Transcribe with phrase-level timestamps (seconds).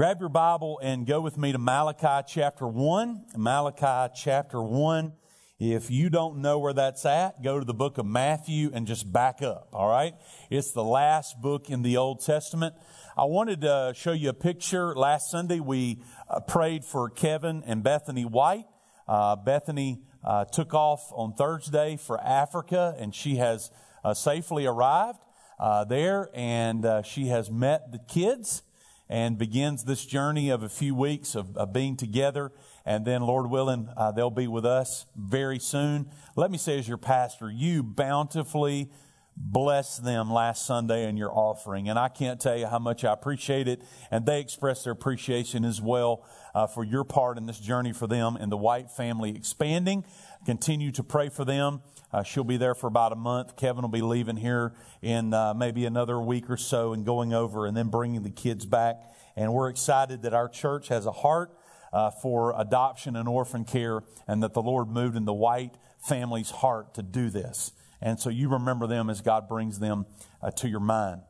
[0.00, 3.22] Grab your Bible and go with me to Malachi chapter 1.
[3.36, 5.12] Malachi chapter 1.
[5.58, 9.12] If you don't know where that's at, go to the book of Matthew and just
[9.12, 10.14] back up, all right?
[10.48, 12.76] It's the last book in the Old Testament.
[13.14, 14.94] I wanted to show you a picture.
[14.94, 18.64] Last Sunday, we uh, prayed for Kevin and Bethany White.
[19.06, 23.70] Uh, Bethany uh, took off on Thursday for Africa, and she has
[24.02, 25.18] uh, safely arrived
[25.58, 28.62] uh, there, and uh, she has met the kids
[29.10, 32.52] and begins this journey of a few weeks of, of being together.
[32.86, 36.08] And then, Lord willing, uh, they'll be with us very soon.
[36.36, 38.88] Let me say, as your pastor, you bountifully
[39.36, 41.88] blessed them last Sunday in your offering.
[41.88, 43.82] And I can't tell you how much I appreciate it.
[44.10, 46.24] And they express their appreciation as well
[46.54, 50.04] uh, for your part in this journey for them and the White family expanding.
[50.46, 51.82] Continue to pray for them.
[52.12, 53.56] Uh, she'll be there for about a month.
[53.56, 54.72] Kevin will be leaving here
[55.02, 58.64] in uh, maybe another week or so and going over and then bringing the kids
[58.64, 59.02] back.
[59.36, 61.56] And we're excited that our church has a heart
[61.92, 66.50] uh, for adoption and orphan care and that the Lord moved in the White family's
[66.50, 67.72] heart to do this.
[68.00, 70.06] And so you remember them as God brings them
[70.42, 71.20] uh, to your mind.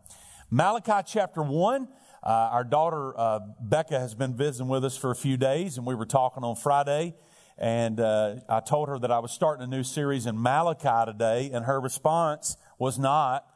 [0.50, 1.88] Malachi chapter 1.
[2.22, 5.86] Uh, our daughter uh, Becca has been visiting with us for a few days, and
[5.86, 7.14] we were talking on Friday
[7.60, 11.50] and uh, I told her that I was starting a new series in Malachi today,
[11.52, 13.46] and her response was not,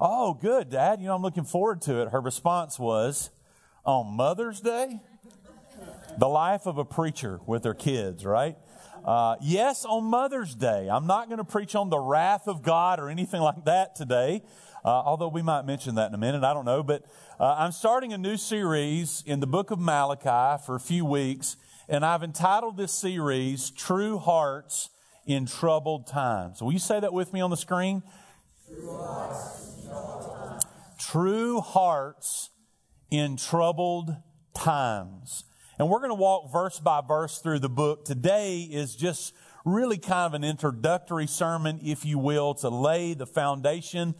[0.00, 1.00] Oh, good, Dad.
[1.00, 2.08] You know, I'm looking forward to it.
[2.08, 3.30] Her response was,
[3.84, 5.00] On Mother's Day?
[6.18, 8.56] the life of a preacher with their kids, right?
[9.04, 10.88] Uh, yes, on Mother's Day.
[10.88, 14.42] I'm not going to preach on the wrath of God or anything like that today,
[14.90, 16.44] although we might mention that in a minute.
[16.44, 16.82] I don't know.
[16.82, 17.04] But
[17.40, 21.56] uh, I'm starting a new series in the book of Malachi for a few weeks
[21.88, 24.88] and I've entitled this series, True Hearts
[25.26, 26.62] in Troubled Times.
[26.62, 28.02] Will you say that with me on the screen?
[28.66, 29.88] True Hearts,
[30.98, 32.50] True hearts
[33.10, 34.16] in Troubled
[34.54, 35.44] Times.
[35.78, 38.04] And we're going to walk verse by verse through the book.
[38.04, 43.26] Today is just really kind of an introductory sermon, if you will, to lay the
[43.26, 44.14] foundation.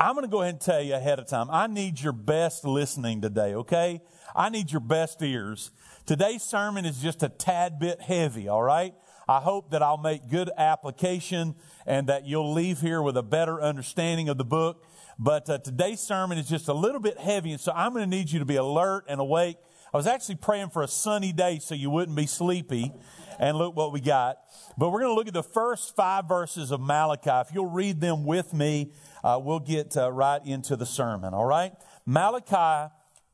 [0.00, 2.64] I'm going to go ahead and tell you ahead of time, I need your best
[2.64, 4.00] listening today, okay?
[4.34, 5.72] I need your best ears.
[6.06, 8.94] Today's sermon is just a tad bit heavy, all right?
[9.28, 13.60] I hope that I'll make good application and that you'll leave here with a better
[13.60, 14.86] understanding of the book.
[15.18, 18.16] But uh, today's sermon is just a little bit heavy, and so I'm going to
[18.16, 19.56] need you to be alert and awake.
[19.92, 22.92] I was actually praying for a sunny day so you wouldn't be sleepy.
[23.40, 24.38] And look what we got.
[24.76, 27.30] But we're going to look at the first five verses of Malachi.
[27.30, 28.92] If you'll read them with me,
[29.22, 31.72] uh, we'll get uh, right into the sermon, all right?
[32.06, 32.92] Malachi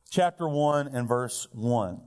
[0.09, 2.01] chapter 1 and verse 1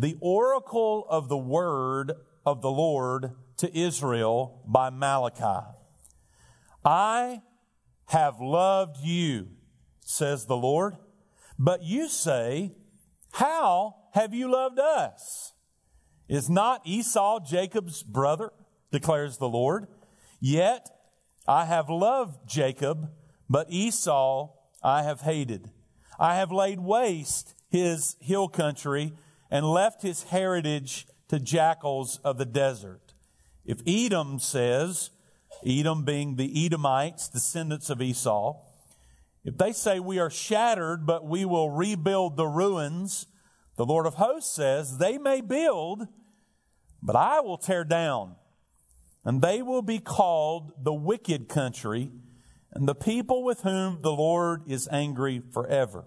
[0.00, 2.12] the oracle of the word
[2.46, 5.66] of the Lord to Israel by Malachi.
[6.82, 7.42] I
[8.06, 9.48] have loved you,
[10.00, 10.96] says the Lord,
[11.58, 12.72] but you say,
[13.32, 15.52] How have you loved us?
[16.28, 18.52] Is not Esau Jacob's brother,
[18.90, 19.86] declares the Lord?
[20.40, 20.88] Yet
[21.50, 23.10] I have loved Jacob,
[23.48, 24.50] but Esau
[24.84, 25.68] I have hated.
[26.16, 29.14] I have laid waste his hill country
[29.50, 33.14] and left his heritage to jackals of the desert.
[33.64, 35.10] If Edom says,
[35.66, 38.56] Edom being the Edomites, descendants of Esau,
[39.44, 43.26] if they say we are shattered, but we will rebuild the ruins,
[43.74, 46.06] the Lord of hosts says, they may build,
[47.02, 48.36] but I will tear down.
[49.24, 52.12] And they will be called the wicked country
[52.72, 56.04] and the people with whom the Lord is angry forever.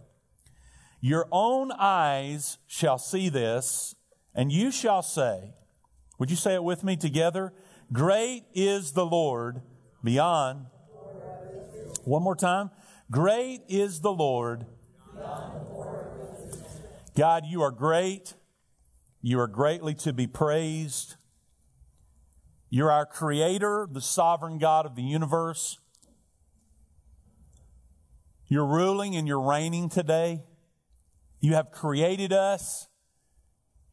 [1.01, 3.93] Your own eyes shall see this,
[4.33, 5.53] and you shall say,
[6.17, 7.53] would you say it with me together?
[7.91, 9.61] Great is the Lord
[10.03, 10.67] beyond.
[12.05, 12.71] One more time.
[13.11, 14.65] Great is the Lord.
[17.15, 18.35] God, you are great.
[19.21, 21.15] You are greatly to be praised.
[22.75, 25.77] You're our creator, the sovereign God of the universe.
[28.47, 30.41] You're ruling and you're reigning today.
[31.39, 32.87] You have created us.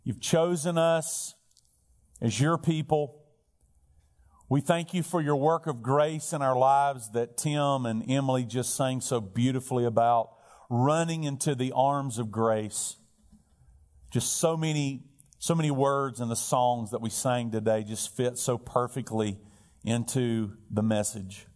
[0.02, 1.34] You've chosen us
[2.22, 3.22] as your people.
[4.48, 8.46] We thank you for your work of grace in our lives that Tim and Emily
[8.46, 10.30] just sang so beautifully about,
[10.70, 12.96] running into the arms of grace.
[14.10, 15.04] Just so many,
[15.40, 19.38] so many words in the songs that we sang today just fit so perfectly
[19.82, 21.46] into the message.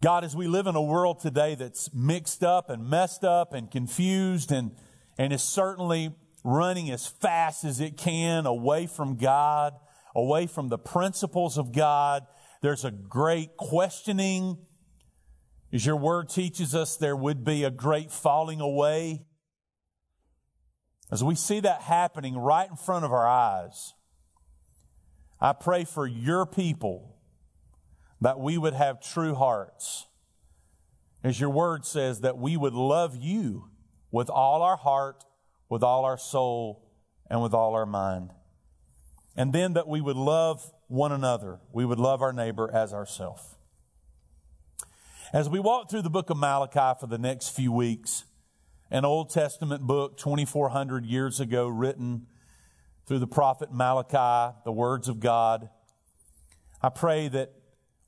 [0.00, 3.68] God, as we live in a world today that's mixed up and messed up and
[3.68, 4.70] confused and,
[5.18, 6.14] and is certainly
[6.44, 9.74] running as fast as it can away from God,
[10.14, 12.24] away from the principles of God,
[12.60, 14.56] there's a great questioning.
[15.72, 19.24] As your word teaches us, there would be a great falling away.
[21.12, 23.92] As we see that happening right in front of our eyes,
[25.38, 27.16] I pray for your people
[28.22, 30.06] that we would have true hearts.
[31.22, 33.68] As your word says, that we would love you
[34.10, 35.24] with all our heart,
[35.68, 36.88] with all our soul,
[37.28, 38.30] and with all our mind.
[39.36, 41.60] And then that we would love one another.
[41.72, 43.42] We would love our neighbor as ourselves.
[45.32, 48.24] As we walk through the book of Malachi for the next few weeks,
[48.92, 52.26] an Old Testament book 2,400 years ago written
[53.06, 55.70] through the prophet Malachi, the words of God.
[56.82, 57.54] I pray that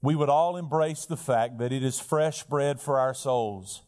[0.03, 3.81] we would all embrace the fact that it is fresh bread for our souls,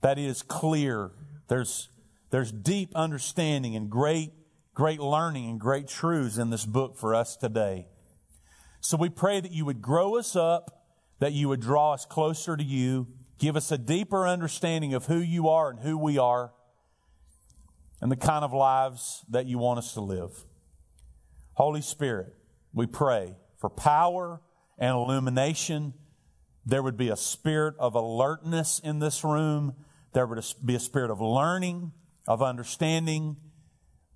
[0.00, 1.10] that it is clear.
[1.48, 1.90] There's,
[2.30, 4.30] there's deep understanding and great,
[4.72, 7.86] great learning and great truths in this book for us today.
[8.80, 10.86] So we pray that you would grow us up,
[11.18, 13.08] that you would draw us closer to you,
[13.42, 16.52] give us a deeper understanding of who you are and who we are
[18.00, 20.44] and the kind of lives that you want us to live.
[21.54, 22.32] Holy Spirit,
[22.72, 24.40] we pray for power
[24.78, 25.92] and illumination.
[26.64, 29.74] There would be a spirit of alertness in this room.
[30.12, 31.90] There would be a spirit of learning,
[32.28, 33.38] of understanding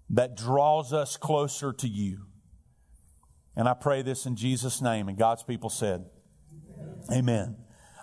[0.08, 2.26] that draws us closer to you.
[3.56, 5.08] And I pray this in Jesus' name.
[5.08, 6.04] And God's people said,
[7.10, 7.18] Amen.
[7.18, 7.56] Amen.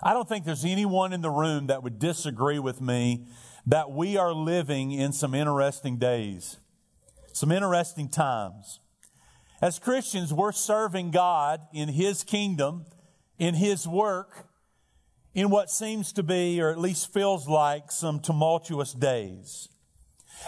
[0.06, 3.26] I don't think there's anyone in the room that would disagree with me
[3.66, 6.58] that we are living in some interesting days,
[7.32, 8.80] some interesting times.
[9.62, 12.84] As Christians, we're serving God in His kingdom,
[13.38, 14.46] in His work,
[15.32, 19.70] in what seems to be, or at least feels like, some tumultuous days.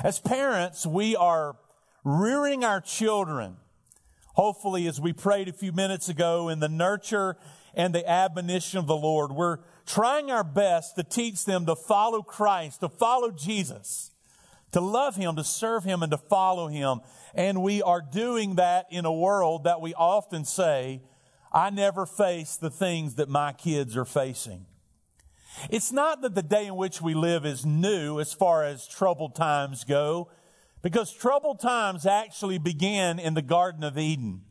[0.05, 1.56] As parents, we are
[2.05, 3.56] rearing our children,
[4.35, 7.38] hopefully, as we prayed a few minutes ago, in the nurture
[7.76, 9.32] and the admonition of the Lord.
[9.32, 14.11] We're trying our best to teach them to follow Christ, to follow Jesus,
[14.73, 17.00] to love Him, to serve Him, and to follow Him.
[17.34, 21.02] And we are doing that in a world that we often say,
[21.52, 24.67] I never face the things that my kids are facing.
[25.70, 29.34] It's not that the day in which we live is new as far as troubled
[29.34, 30.29] times go,
[30.82, 34.43] because troubled times actually began in the Garden of Eden.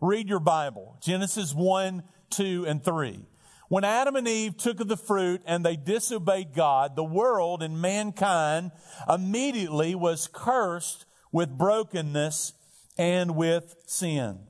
[0.00, 3.20] Read your Bible, Genesis 1, 2, and 3.
[3.68, 7.80] When Adam and Eve took of the fruit and they disobeyed God, the world and
[7.80, 8.72] mankind
[9.08, 12.52] immediately was cursed with brokenness
[12.98, 14.40] and with sin.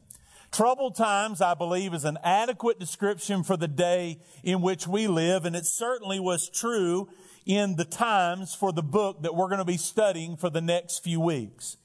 [0.50, 5.44] Troubled times, I believe, is an adequate description for the day in which we live,
[5.44, 7.08] and it certainly was true
[7.46, 11.04] in the times for the book that we're going to be studying for the next
[11.04, 11.76] few weeks.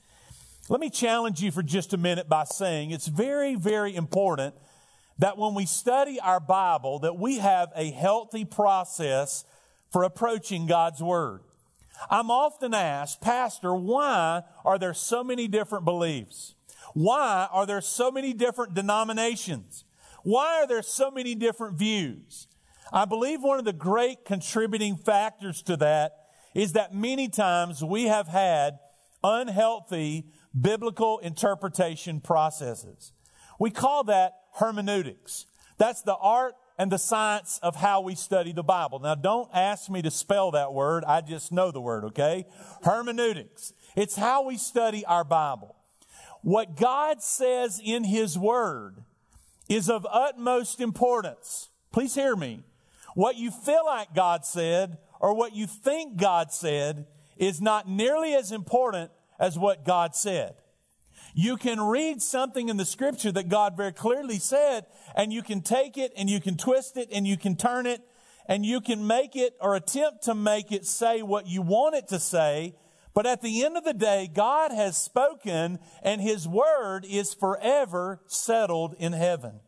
[0.67, 4.55] Let me challenge you for just a minute by saying it's very, very important
[5.19, 9.45] that when we study our Bible, that we have a healthy process
[9.91, 11.41] for approaching God's Word.
[12.09, 16.55] I'm often asked, Pastor, why are there so many different beliefs?
[16.93, 19.85] Why are there so many different denominations?
[20.23, 22.47] Why are there so many different views?
[22.91, 26.13] I believe one of the great contributing factors to that
[26.53, 28.79] is that many times we have had
[29.23, 30.25] unhealthy
[30.59, 33.11] biblical interpretation processes.
[33.59, 35.45] We call that hermeneutics.
[35.77, 38.99] That's the art and the science of how we study the Bible.
[38.99, 41.03] Now, don't ask me to spell that word.
[41.05, 42.45] I just know the word, okay?
[42.83, 43.73] Hermeneutics.
[43.95, 45.75] It's how we study our Bible.
[46.41, 48.97] What God says in His Word
[49.67, 51.69] is of utmost importance.
[51.91, 52.63] Please hear me.
[53.15, 58.33] What you feel like God said or what you think God said is not nearly
[58.33, 60.55] as important as what God said.
[61.37, 64.85] You can read something in the scripture that God very clearly said,
[65.17, 68.01] and you can take it and you can twist it and you can turn it
[68.47, 72.07] and you can make it or attempt to make it say what you want it
[72.07, 72.73] to say.
[73.13, 78.21] But at the end of the day, God has spoken and His word is forever
[78.27, 79.59] settled in heaven.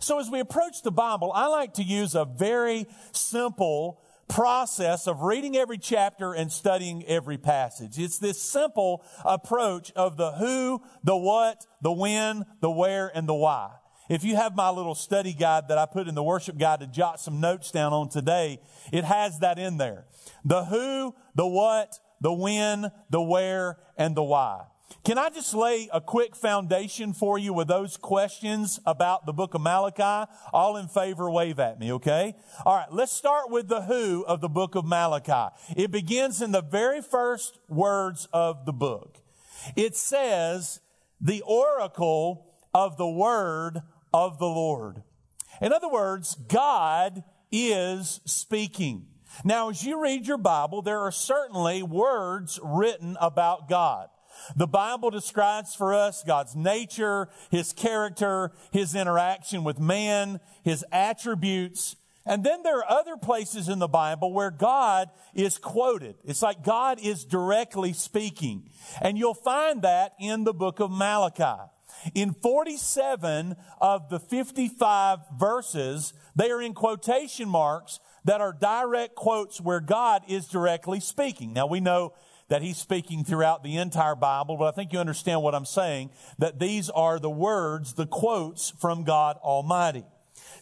[0.00, 5.22] So as we approach the Bible, I like to use a very simple process of
[5.22, 7.98] reading every chapter and studying every passage.
[7.98, 13.34] It's this simple approach of the who, the what, the when, the where, and the
[13.34, 13.70] why.
[14.08, 16.86] If you have my little study guide that I put in the worship guide to
[16.86, 18.60] jot some notes down on today,
[18.92, 20.04] it has that in there.
[20.44, 24.64] The who, the what, the when, the where, and the why.
[25.02, 29.54] Can I just lay a quick foundation for you with those questions about the book
[29.54, 30.30] of Malachi?
[30.52, 32.34] All in favor, wave at me, okay?
[32.64, 35.54] All right, let's start with the who of the book of Malachi.
[35.76, 39.18] It begins in the very first words of the book.
[39.76, 40.80] It says,
[41.20, 43.80] the oracle of the word
[44.12, 45.02] of the Lord.
[45.60, 49.06] In other words, God is speaking.
[49.44, 54.08] Now, as you read your Bible, there are certainly words written about God.
[54.56, 61.96] The Bible describes for us God's nature, His character, His interaction with man, His attributes.
[62.26, 66.16] And then there are other places in the Bible where God is quoted.
[66.24, 68.70] It's like God is directly speaking.
[69.02, 71.70] And you'll find that in the book of Malachi.
[72.14, 79.60] In 47 of the 55 verses, they are in quotation marks that are direct quotes
[79.60, 81.52] where God is directly speaking.
[81.52, 82.14] Now we know
[82.48, 86.10] that he's speaking throughout the entire Bible, but I think you understand what I'm saying,
[86.38, 90.04] that these are the words, the quotes from God Almighty.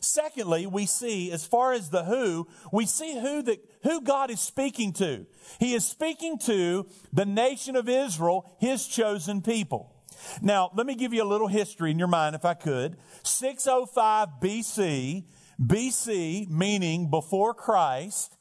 [0.01, 4.41] Secondly, we see, as far as the who, we see who that, who God is
[4.41, 5.27] speaking to.
[5.61, 9.95] He is speaking to the nation of Israel, his chosen people.
[10.41, 12.97] Now, let me give you a little history in your mind, if I could.
[13.23, 15.25] 605 BC,
[15.61, 18.37] BC meaning before Christ,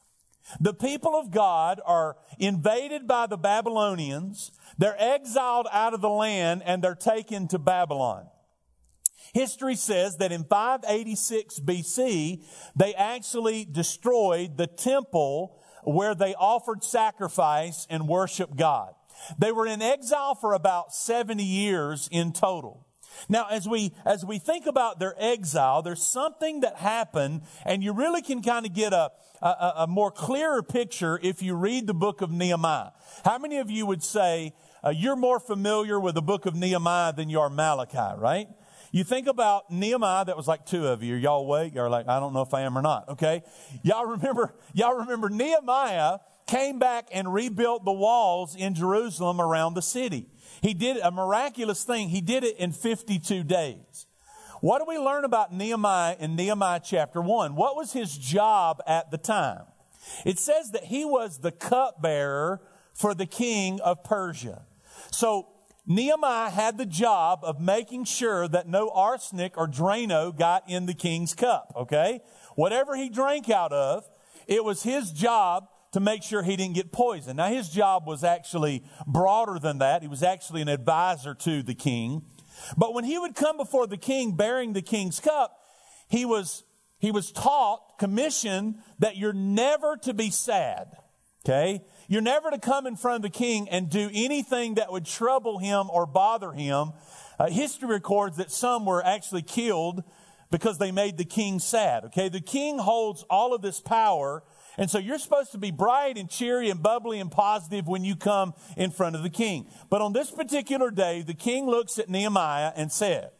[0.60, 4.52] the people of God are invaded by the Babylonians.
[4.78, 8.26] They're exiled out of the land and they're taken to Babylon.
[9.32, 12.44] History says that in 586 BC,
[12.76, 18.94] they actually destroyed the temple where they offered sacrifice and worshiped God.
[19.38, 22.86] They were in exile for about 70 years in total.
[23.28, 27.92] Now, as we, as we think about their exile, there's something that happened and you
[27.92, 31.94] really can kind of get a, a, a more clearer picture if you read the
[31.94, 32.90] book of Nehemiah.
[33.24, 34.52] How many of you would say
[34.84, 38.48] uh, you're more familiar with the book of Nehemiah than you are Malachi, right?
[38.92, 41.14] You think about Nehemiah, that was like two of you.
[41.14, 41.74] Y'all awake?
[41.74, 43.08] You're like, I don't know if I am or not.
[43.08, 43.42] Okay.
[43.82, 49.82] Y'all remember, y'all remember Nehemiah came back and rebuilt the walls in Jerusalem around the
[49.82, 50.28] city.
[50.60, 52.08] He did a miraculous thing.
[52.08, 54.06] He did it in 52 days.
[54.60, 57.56] What do we learn about Nehemiah in Nehemiah chapter 1?
[57.56, 59.64] What was his job at the time?
[60.24, 62.60] It says that he was the cupbearer
[62.94, 64.62] for the king of Persia.
[65.10, 65.48] So
[65.86, 70.94] Nehemiah had the job of making sure that no arsenic or drano got in the
[70.94, 72.20] king's cup, okay?
[72.54, 74.08] Whatever he drank out of,
[74.46, 77.36] it was his job to make sure he didn't get poisoned.
[77.36, 80.02] Now, his job was actually broader than that.
[80.02, 82.24] He was actually an advisor to the king.
[82.76, 85.58] But when he would come before the king bearing the king's cup,
[86.08, 86.64] he was,
[86.98, 90.96] he was taught, commissioned, that you're never to be sad.
[91.44, 91.82] Okay?
[92.08, 95.58] You're never to come in front of the king and do anything that would trouble
[95.58, 96.92] him or bother him.
[97.38, 100.04] Uh, history records that some were actually killed
[100.50, 102.04] because they made the king sad.
[102.04, 102.28] Okay?
[102.28, 104.42] The king holds all of this power
[104.78, 108.16] and so you're supposed to be bright and cheery and bubbly and positive when you
[108.16, 109.66] come in front of the king.
[109.90, 113.30] But on this particular day, the king looks at Nehemiah and says,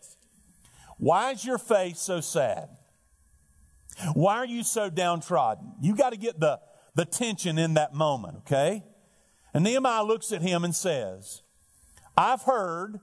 [0.98, 2.68] Why is your face so sad?
[4.14, 5.74] Why are you so downtrodden?
[5.80, 6.60] You got to get the,
[6.94, 8.84] the tension in that moment, okay?
[9.54, 11.42] And Nehemiah looks at him and says,
[12.16, 13.00] I've heard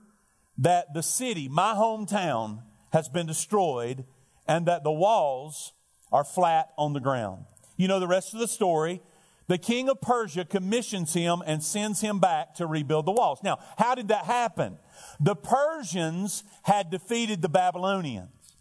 [0.58, 4.04] that the city, my hometown, has been destroyed
[4.46, 5.72] and that the walls
[6.12, 7.44] are flat on the ground.
[7.80, 9.00] You know the rest of the story.
[9.46, 13.38] The king of Persia commissions him and sends him back to rebuild the walls.
[13.42, 14.76] Now, how did that happen?
[15.18, 18.54] The Persians had defeated the Babylonians.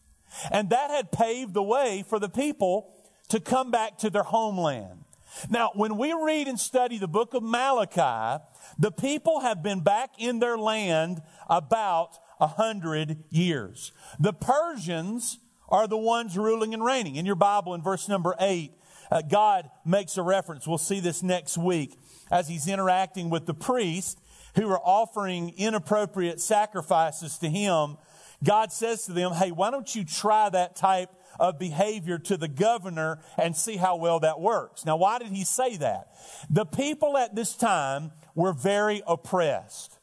[0.51, 2.95] And that had paved the way for the people
[3.27, 5.03] to come back to their homeland.
[5.49, 8.41] Now, when we read and study the book of Malachi,
[8.77, 13.91] the people have been back in their land about a hundred years.
[14.17, 17.17] The Persians are the ones ruling and reigning.
[17.17, 18.71] In your Bible, in verse number eight,
[19.11, 20.67] uh, God makes a reference.
[20.67, 21.97] We'll see this next week
[22.31, 24.21] as he's interacting with the priests
[24.55, 27.97] who are offering inappropriate sacrifices to him.
[28.43, 32.47] God says to them, Hey, why don't you try that type of behavior to the
[32.47, 34.85] governor and see how well that works?
[34.85, 36.09] Now, why did he say that?
[36.49, 39.99] The people at this time were very oppressed.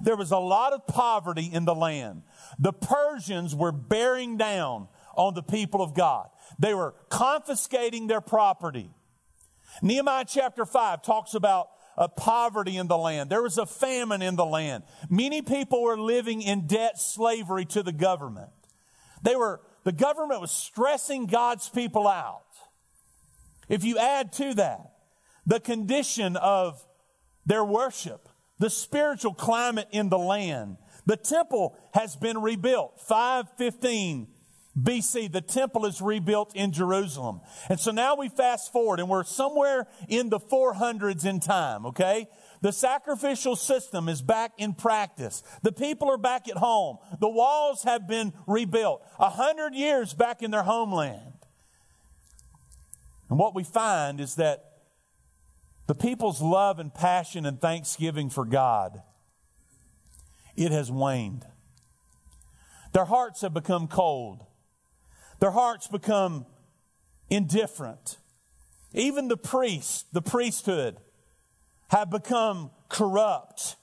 [0.00, 2.22] There was a lot of poverty in the land.
[2.58, 6.28] The Persians were bearing down on the people of God.
[6.58, 8.90] They were confiscating their property.
[9.82, 13.28] Nehemiah chapter 5 talks about a poverty in the land.
[13.28, 14.84] There was a famine in the land.
[15.10, 18.50] Many people were living in debt slavery to the government.
[19.22, 22.44] They were, the government was stressing God's people out.
[23.68, 24.92] If you add to that
[25.44, 26.84] the condition of
[27.44, 28.28] their worship,
[28.58, 30.76] the spiritual climate in the land,
[31.06, 33.00] the temple has been rebuilt.
[33.00, 34.28] 515
[34.84, 37.40] BC, the temple is rebuilt in Jerusalem.
[37.68, 42.28] And so now we fast forward and we're somewhere in the 400s in time, okay?
[42.60, 45.42] The sacrificial system is back in practice.
[45.62, 46.98] The people are back at home.
[47.20, 49.02] The walls have been rebuilt.
[49.18, 51.34] A hundred years back in their homeland.
[53.30, 54.64] And what we find is that
[55.86, 59.02] the people's love and passion and thanksgiving for God,
[60.56, 61.46] it has waned.
[62.92, 64.44] Their hearts have become cold.
[65.40, 66.46] Their hearts become
[67.30, 68.18] indifferent.
[68.92, 70.96] Even the priests, the priesthood,
[71.88, 73.76] have become corrupt.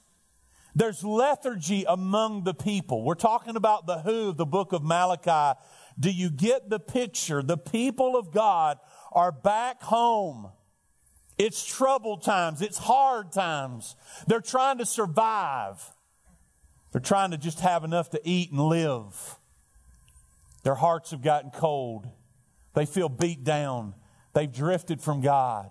[0.76, 3.04] There's lethargy among the people.
[3.04, 5.58] We're talking about the who of the book of Malachi.
[5.98, 7.42] Do you get the picture?
[7.42, 8.78] The people of God
[9.14, 10.50] are back home.
[11.38, 12.62] It's troubled times.
[12.62, 13.96] It's hard times.
[14.28, 15.94] They're trying to survive.
[16.92, 19.38] They're trying to just have enough to eat and live.
[20.66, 22.08] Their hearts have gotten cold.
[22.74, 23.94] They feel beat down.
[24.34, 25.70] They've drifted from God.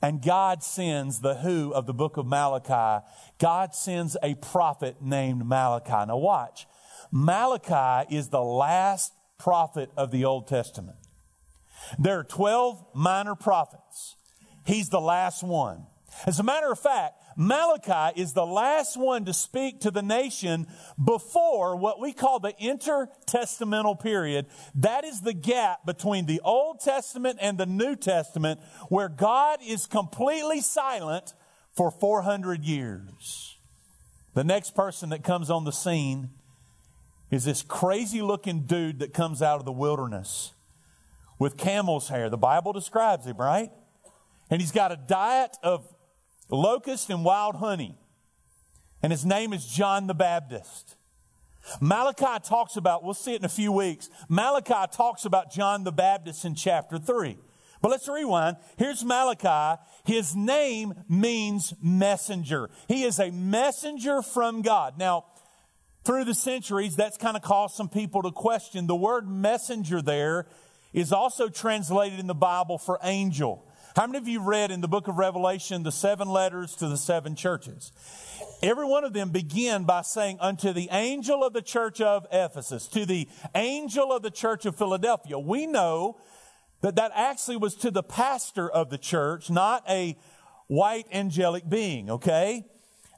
[0.00, 3.04] And God sends the who of the book of Malachi.
[3.40, 6.06] God sends a prophet named Malachi.
[6.06, 6.68] Now watch.
[7.10, 10.98] Malachi is the last prophet of the Old Testament.
[11.98, 14.14] There are 12 minor prophets.
[14.64, 15.86] He's the last one.
[16.26, 20.66] As a matter of fact, Malachi is the last one to speak to the nation
[21.02, 24.46] before what we call the intertestamental period.
[24.74, 29.86] That is the gap between the Old Testament and the New Testament where God is
[29.86, 31.34] completely silent
[31.76, 33.56] for 400 years.
[34.34, 36.30] The next person that comes on the scene
[37.30, 40.54] is this crazy looking dude that comes out of the wilderness
[41.38, 42.30] with camel's hair.
[42.30, 43.70] The Bible describes him, right?
[44.50, 45.86] And he's got a diet of
[46.50, 47.96] locust and wild honey.
[49.02, 50.96] And his name is John the Baptist.
[51.80, 54.08] Malachi talks about, we'll see it in a few weeks.
[54.28, 57.36] Malachi talks about John the Baptist in chapter 3.
[57.80, 58.56] But let's rewind.
[58.76, 59.80] Here's Malachi.
[60.04, 62.70] His name means messenger.
[62.88, 64.98] He is a messenger from God.
[64.98, 65.26] Now,
[66.04, 68.86] through the centuries, that's kind of caused some people to question.
[68.86, 70.46] The word messenger there
[70.92, 73.67] is also translated in the Bible for angel.
[73.98, 76.96] How many of you read in the book of Revelation the seven letters to the
[76.96, 77.90] seven churches?
[78.62, 82.86] Every one of them begin by saying, Unto the angel of the church of Ephesus,
[82.86, 85.36] to the angel of the church of Philadelphia.
[85.36, 86.16] We know
[86.80, 90.16] that that actually was to the pastor of the church, not a
[90.68, 92.66] white angelic being, okay?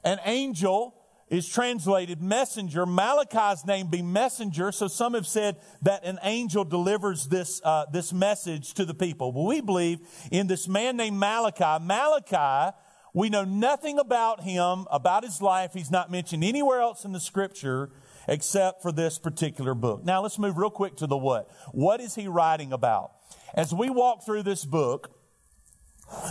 [0.03, 0.95] An angel
[1.31, 2.85] is translated messenger.
[2.85, 4.71] Malachi's name be messenger.
[4.73, 9.31] So some have said that an angel delivers this, uh, this message to the people.
[9.31, 11.83] But we believe in this man named Malachi.
[11.83, 12.75] Malachi,
[13.13, 15.71] we know nothing about him, about his life.
[15.73, 17.91] He's not mentioned anywhere else in the scripture
[18.27, 20.03] except for this particular book.
[20.03, 21.49] Now let's move real quick to the what.
[21.71, 23.13] What is he writing about?
[23.55, 25.17] As we walk through this book,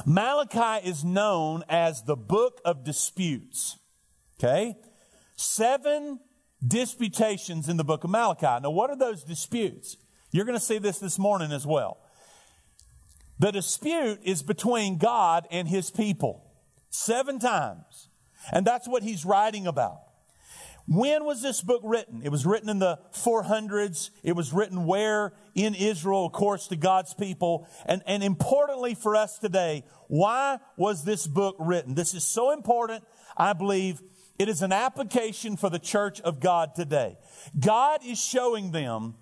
[0.04, 3.78] Malachi is known as the book of disputes.
[4.38, 4.76] Okay?
[5.40, 6.20] Seven
[6.66, 8.62] disputations in the book of Malachi.
[8.62, 9.96] Now, what are those disputes?
[10.30, 11.98] You're going to see this this morning as well.
[13.38, 16.52] The dispute is between God and his people
[16.90, 18.08] seven times.
[18.52, 20.00] And that's what he's writing about.
[20.86, 22.20] When was this book written?
[22.24, 24.10] It was written in the 400s.
[24.22, 25.32] It was written where?
[25.54, 27.68] In Israel, of course, to God's people.
[27.86, 31.94] And, and importantly for us today, why was this book written?
[31.94, 33.04] This is so important,
[33.36, 34.02] I believe,
[34.40, 37.18] it is an application for the church of God today.
[37.58, 39.16] God is showing them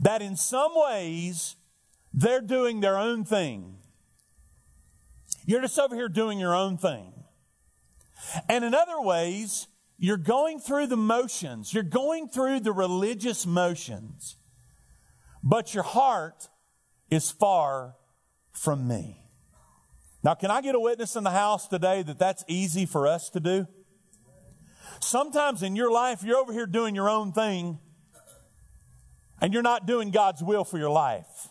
[0.00, 1.56] that in some ways
[2.14, 3.76] they're doing their own thing.
[5.44, 7.12] You're just over here doing your own thing.
[8.48, 9.66] And in other ways,
[9.98, 14.36] you're going through the motions, you're going through the religious motions,
[15.42, 16.48] but your heart
[17.10, 17.96] is far
[18.52, 19.26] from me.
[20.22, 23.28] Now, can I get a witness in the house today that that's easy for us
[23.30, 23.66] to do?
[25.00, 27.78] Sometimes in your life, you're over here doing your own thing
[29.40, 31.48] and you're not doing God's will for your life.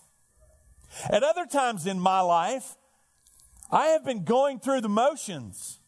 [1.09, 2.75] At other times in my life,
[3.71, 5.79] I have been going through the motions,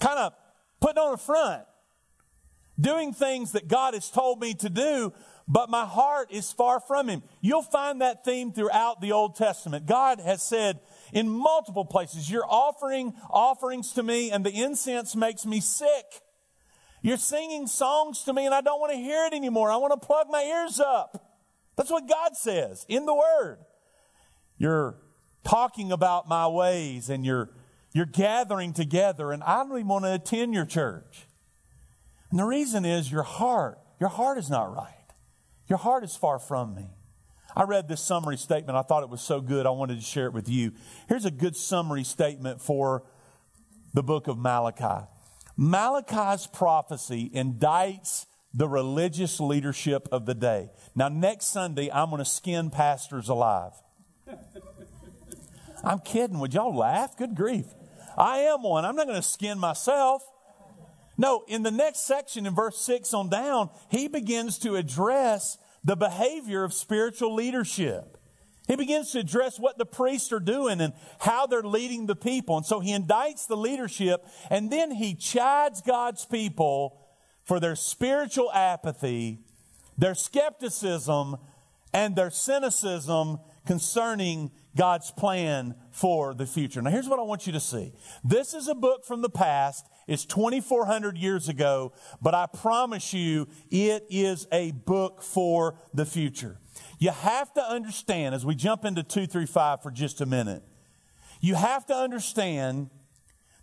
[0.00, 0.32] kind of
[0.80, 1.64] putting on a front,
[2.78, 5.12] doing things that God has told me to do,
[5.48, 7.22] but my heart is far from Him.
[7.40, 9.86] You'll find that theme throughout the Old Testament.
[9.86, 10.80] God has said
[11.12, 16.22] in multiple places, You're offering offerings to me, and the incense makes me sick.
[17.02, 19.70] You're singing songs to me and I don't want to hear it anymore.
[19.70, 21.40] I want to plug my ears up.
[21.76, 23.58] That's what God says in the Word.
[24.56, 24.96] You're
[25.44, 27.50] talking about my ways and you're,
[27.92, 31.26] you're gathering together and I don't even want to attend your church.
[32.30, 33.78] And the reason is your heart.
[33.98, 34.88] Your heart is not right.
[35.68, 36.90] Your heart is far from me.
[37.54, 38.78] I read this summary statement.
[38.78, 39.66] I thought it was so good.
[39.66, 40.72] I wanted to share it with you.
[41.08, 43.02] Here's a good summary statement for
[43.92, 45.06] the book of Malachi.
[45.56, 50.70] Malachi's prophecy indicts the religious leadership of the day.
[50.94, 53.72] Now, next Sunday, I'm going to skin pastors alive.
[55.84, 56.38] I'm kidding.
[56.38, 57.16] Would y'all laugh?
[57.16, 57.66] Good grief.
[58.16, 58.84] I am one.
[58.84, 60.22] I'm not going to skin myself.
[61.18, 65.96] No, in the next section, in verse 6 on down, he begins to address the
[65.96, 68.11] behavior of spiritual leadership.
[68.68, 72.56] He begins to address what the priests are doing and how they're leading the people.
[72.56, 76.98] And so he indicts the leadership and then he chides God's people
[77.44, 79.40] for their spiritual apathy,
[79.98, 81.36] their skepticism,
[81.92, 86.80] and their cynicism concerning God's plan for the future.
[86.80, 87.92] Now, here's what I want you to see.
[88.24, 89.86] This is a book from the past.
[90.06, 96.58] It's 2,400 years ago, but I promise you it is a book for the future.
[97.02, 100.62] You have to understand, as we jump into 235 for just a minute,
[101.40, 102.90] you have to understand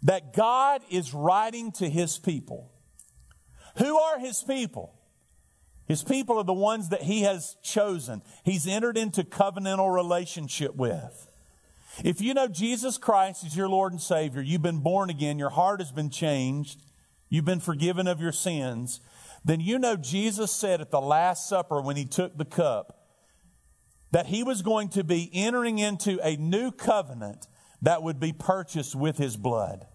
[0.03, 2.69] that God is writing to his people.
[3.77, 4.93] Who are his people?
[5.87, 8.23] His people are the ones that he has chosen.
[8.43, 11.29] He's entered into covenantal relationship with.
[12.03, 15.51] If you know Jesus Christ is your Lord and Savior, you've been born again, your
[15.51, 16.81] heart has been changed,
[17.29, 18.99] you've been forgiven of your sins,
[19.45, 22.97] then you know Jesus said at the Last Supper when he took the cup
[24.11, 27.47] that he was going to be entering into a new covenant
[27.81, 29.85] that would be purchased with his blood.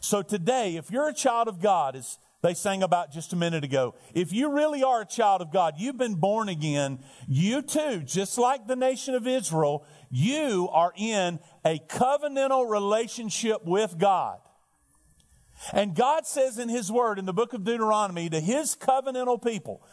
[0.00, 3.62] So today, if you're a child of God, as they sang about just a minute
[3.62, 8.02] ago, if you really are a child of God, you've been born again, you too,
[8.04, 14.38] just like the nation of Israel, you are in a covenantal relationship with God.
[15.72, 19.86] And God says in His Word in the book of Deuteronomy to His covenantal people,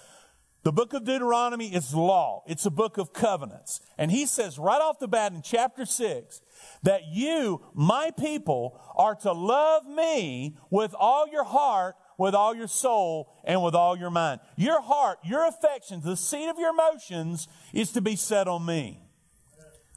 [0.63, 2.43] the book of Deuteronomy is law.
[2.45, 3.79] It's a book of covenants.
[3.97, 6.41] And he says right off the bat in chapter 6
[6.83, 12.67] that you, my people, are to love me with all your heart, with all your
[12.67, 14.41] soul, and with all your mind.
[14.57, 18.99] Your heart, your affections, the seat of your emotions is to be set on me.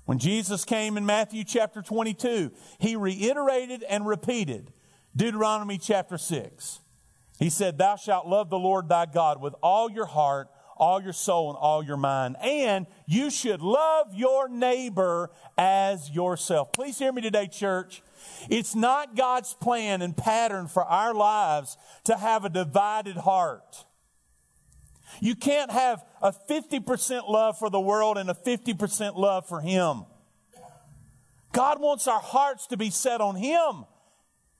[0.04, 4.72] When Jesus came in Matthew chapter 22, he reiterated and repeated
[5.16, 6.80] Deuteronomy chapter 6.
[7.38, 10.48] He said, Thou shalt love the Lord thy God with all your heart,
[10.82, 12.36] all your soul, and all your mind.
[12.42, 16.72] And you should love your neighbor as yourself.
[16.72, 18.02] Please hear me today, church.
[18.50, 23.84] It's not God's plan and pattern for our lives to have a divided heart.
[25.20, 30.04] You can't have a 50% love for the world and a 50% love for Him.
[31.52, 33.84] God wants our hearts to be set on Him,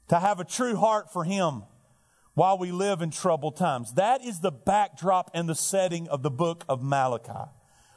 [0.06, 1.64] to have a true heart for Him
[2.34, 3.94] while we live in troubled times.
[3.94, 7.50] That is the backdrop and the setting of the book of Malachi.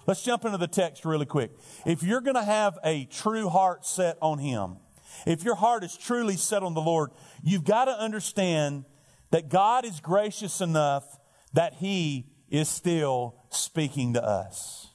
[0.07, 1.51] Let's jump into the text really quick.
[1.85, 4.77] If you're going to have a true heart set on Him,
[5.25, 7.11] if your heart is truly set on the Lord,
[7.43, 8.85] you've got to understand
[9.31, 11.19] that God is gracious enough
[11.53, 14.91] that He is still speaking to us.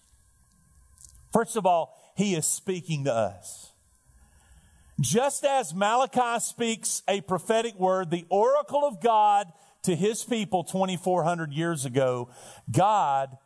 [1.32, 3.69] First of all, He is speaking to us.
[5.00, 9.46] Just as Malachi speaks a prophetic word, the oracle of God
[9.82, 12.28] to his people 2,400 years ago,
[12.70, 13.38] God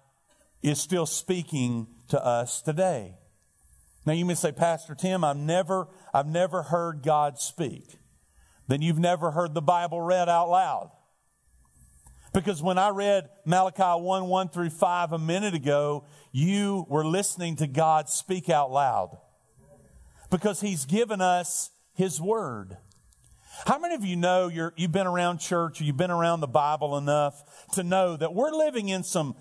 [0.62, 3.14] is still speaking to us today.
[4.04, 7.98] Now you may say, Pastor Tim, I've never, I've never heard God speak.
[8.66, 10.90] Then you've never heard the Bible read out loud.
[12.32, 17.54] Because when I read Malachi 1 1 through 5 a minute ago, you were listening
[17.56, 19.18] to God speak out loud
[20.30, 22.76] because He's given us His Word.
[23.66, 26.48] How many of you know you have been around church or you've been around the
[26.48, 29.36] Bible enough to know that we're living in some,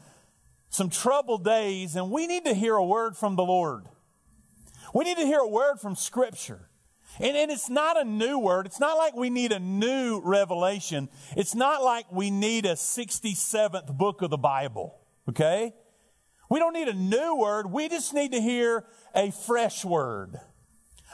[0.70, 3.86] some troubled days and we need to hear a word from the Lord?
[4.94, 6.70] We need to hear a word from Scripture.
[7.20, 8.66] And, and it's not a new word.
[8.66, 11.10] It's not like we need a new revelation.
[11.36, 15.00] It's not like we need a 67th book of the Bible.
[15.30, 15.74] Okay?
[16.50, 17.72] We don't need a new word.
[17.72, 20.40] We just need to hear a fresh word.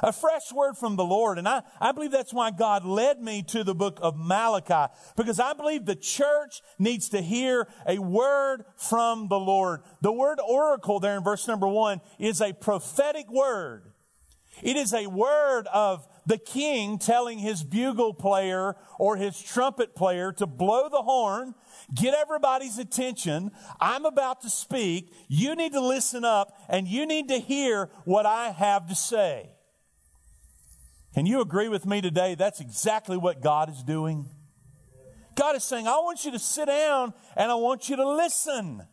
[0.01, 1.37] A fresh word from the Lord.
[1.37, 5.39] And I, I believe that's why God led me to the book of Malachi, because
[5.39, 9.81] I believe the church needs to hear a word from the Lord.
[10.01, 13.93] The word oracle there in verse number one is a prophetic word.
[14.61, 20.31] It is a word of the king telling his bugle player or his trumpet player
[20.33, 21.55] to blow the horn,
[21.93, 23.51] get everybody's attention.
[23.79, 25.13] I'm about to speak.
[25.27, 29.51] You need to listen up and you need to hear what I have to say.
[31.19, 32.35] Can you agree with me today?
[32.35, 34.29] That's exactly what God is doing.
[35.35, 38.87] God is saying, I want you to sit down and I want you to listen.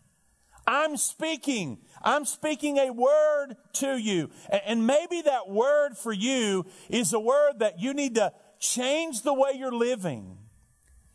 [0.66, 1.78] I'm speaking.
[2.02, 4.30] I'm speaking a word to you.
[4.64, 9.32] And maybe that word for you is a word that you need to change the
[9.32, 10.36] way you're living.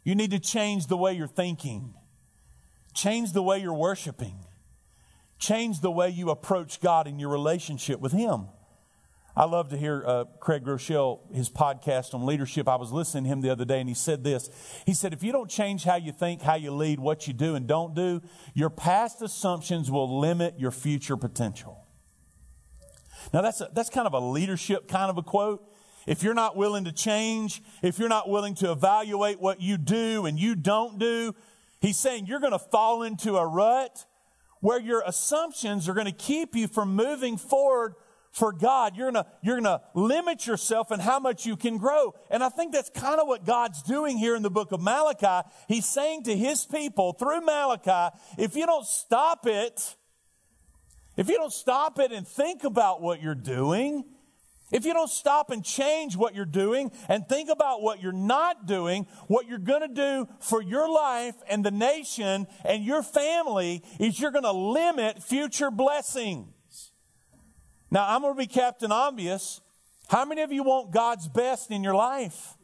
[0.06, 1.94] You need to change the way you're thinking.
[2.94, 4.46] Change the way you're worshiping.
[5.40, 8.48] Change the way you approach God in your relationship with Him.
[9.36, 12.68] I love to hear uh, Craig Groeschel, his podcast on leadership.
[12.68, 14.50] I was listening to him the other day and he said this.
[14.86, 17.56] He said, if you don't change how you think, how you lead, what you do
[17.56, 18.22] and don't do,
[18.54, 21.86] your past assumptions will limit your future potential.
[23.34, 25.66] Now that's, a, that's kind of a leadership kind of a quote.
[26.08, 30.26] If you're not willing to change, if you're not willing to evaluate what you do
[30.26, 31.36] and you don't do,
[31.80, 34.06] he's saying you're going to fall into a rut
[34.60, 37.94] where your assumptions are going to keep you from moving forward
[38.32, 38.96] for God.
[38.96, 42.16] You're gonna, you're gonna limit yourself and how much you can grow.
[42.30, 45.48] And I think that's kind of what God's doing here in the book of Malachi.
[45.68, 49.96] He's saying to his people through Malachi, if you don't stop it,
[51.18, 54.06] if you don't stop it and think about what you're doing,
[54.72, 58.66] if you don't stop and change what you're doing and think about what you're not
[58.66, 63.84] doing, what you're going to do for your life and the nation and your family
[64.00, 66.48] is you're going to limit future blessings.
[67.92, 69.60] Now, I'm going to be Captain Obvious.
[70.08, 72.56] How many of you want God's best in your life?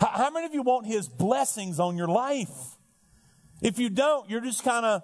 [0.00, 2.78] How many of you want His blessings on your life?
[3.60, 5.02] If you don't, you're just kind of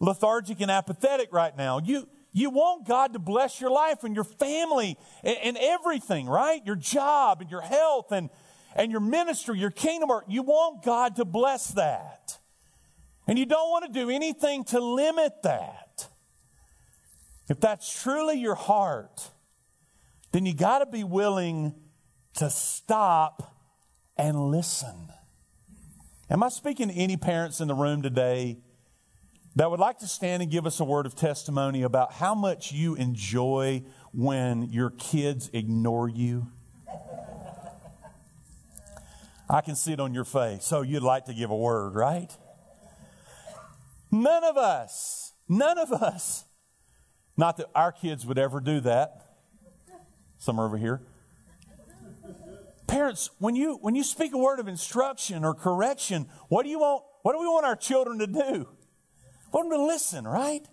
[0.00, 1.78] lethargic and apathetic right now.
[1.78, 6.64] You, you want God to bless your life and your family and, and everything, right?
[6.66, 8.30] Your job and your health and,
[8.74, 10.24] and your ministry, your kingdom work.
[10.28, 12.38] You want God to bless that.
[13.28, 15.81] And you don't want to do anything to limit that.
[17.48, 19.30] If that's truly your heart,
[20.32, 21.74] then you got to be willing
[22.34, 23.54] to stop
[24.16, 25.08] and listen.
[26.30, 28.58] Am I speaking to any parents in the room today
[29.56, 32.72] that would like to stand and give us a word of testimony about how much
[32.72, 36.46] you enjoy when your kids ignore you?
[39.50, 40.64] I can see it on your face.
[40.64, 42.34] So you'd like to give a word, right?
[44.10, 46.46] None of us, none of us
[47.36, 49.36] not that our kids would ever do that.
[50.38, 51.00] Some are over here.
[52.86, 56.80] Parents, when you when you speak a word of instruction or correction, what do you
[56.80, 57.04] want?
[57.22, 58.68] What do we want our children to do?
[59.52, 60.66] We want them to listen, right?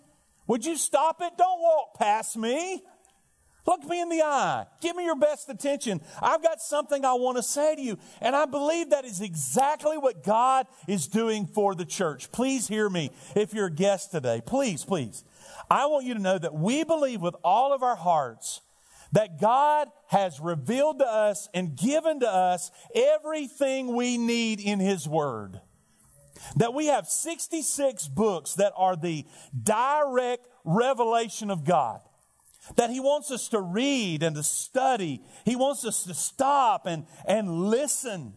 [0.46, 1.32] Would you stop it?
[1.38, 2.82] Don't walk past me.
[3.66, 4.66] Look me in the eye.
[4.80, 6.00] Give me your best attention.
[6.20, 7.98] I've got something I want to say to you.
[8.20, 12.32] And I believe that is exactly what God is doing for the church.
[12.32, 14.42] Please hear me if you're a guest today.
[14.44, 15.24] Please, please.
[15.70, 18.60] I want you to know that we believe with all of our hearts
[19.12, 25.08] that God has revealed to us and given to us everything we need in His
[25.08, 25.60] Word.
[26.56, 29.26] That we have 66 books that are the
[29.62, 32.00] direct revelation of God.
[32.76, 35.22] That He wants us to read and to study.
[35.44, 38.34] He wants us to stop and, and listen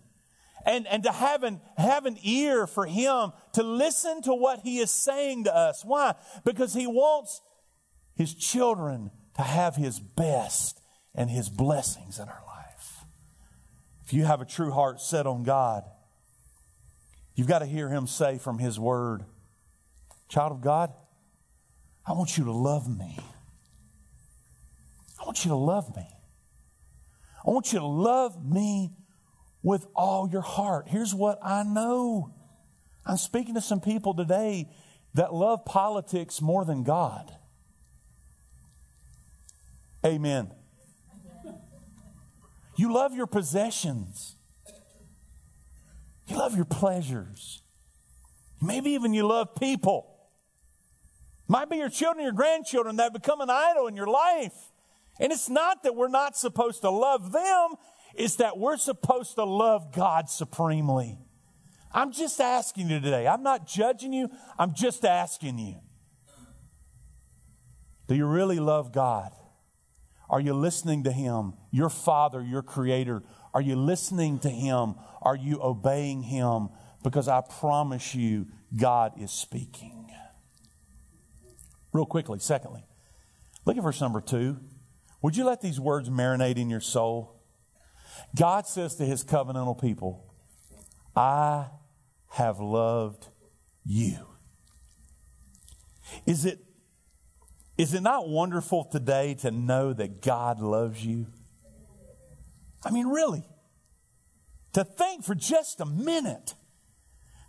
[0.66, 4.80] and, and to have an, have an ear for Him to listen to what He
[4.80, 5.84] is saying to us.
[5.84, 6.16] Why?
[6.44, 7.42] Because He wants
[8.16, 10.82] His children to have His best
[11.16, 13.06] and His blessings in our life.
[14.06, 15.84] If you have a true heart set on God,
[17.36, 19.26] you've got to hear Him say from His Word,
[20.30, 20.92] Child of God,
[22.06, 23.18] I want you to love me.
[25.22, 26.08] I want you to love me.
[27.46, 28.92] I want you to love me
[29.64, 30.88] with all your heart.
[30.88, 32.34] Here's what I know.
[33.06, 34.70] I'm speaking to some people today
[35.14, 37.32] that love politics more than God.
[40.06, 40.52] Amen.
[42.76, 44.36] You love your possessions.
[46.28, 47.62] You love your pleasures.
[48.62, 50.10] Maybe even you love people.
[51.48, 54.54] Might be your children, your grandchildren that become an idol in your life.
[55.20, 57.76] And it's not that we're not supposed to love them,
[58.14, 61.18] is that we're supposed to love God supremely.
[61.92, 63.28] I'm just asking you today.
[63.28, 65.76] I'm not judging you, I'm just asking you.
[68.08, 69.32] Do you really love God?
[70.30, 73.24] Are you listening to Him, your Father, your Creator?
[73.54, 74.96] Are you listening to Him?
[75.22, 76.70] Are you obeying Him?
[77.04, 80.10] Because I promise you, God is speaking.
[81.92, 82.84] Real quickly, secondly,
[83.66, 84.58] look at verse number two.
[85.22, 87.43] Would you let these words marinate in your soul?
[88.36, 90.34] God says to his covenantal people,
[91.16, 91.68] I
[92.30, 93.28] have loved
[93.86, 94.28] you.
[96.26, 96.60] Is it,
[97.78, 101.28] is it not wonderful today to know that God loves you?
[102.86, 103.44] I mean, really,
[104.74, 106.56] to think for just a minute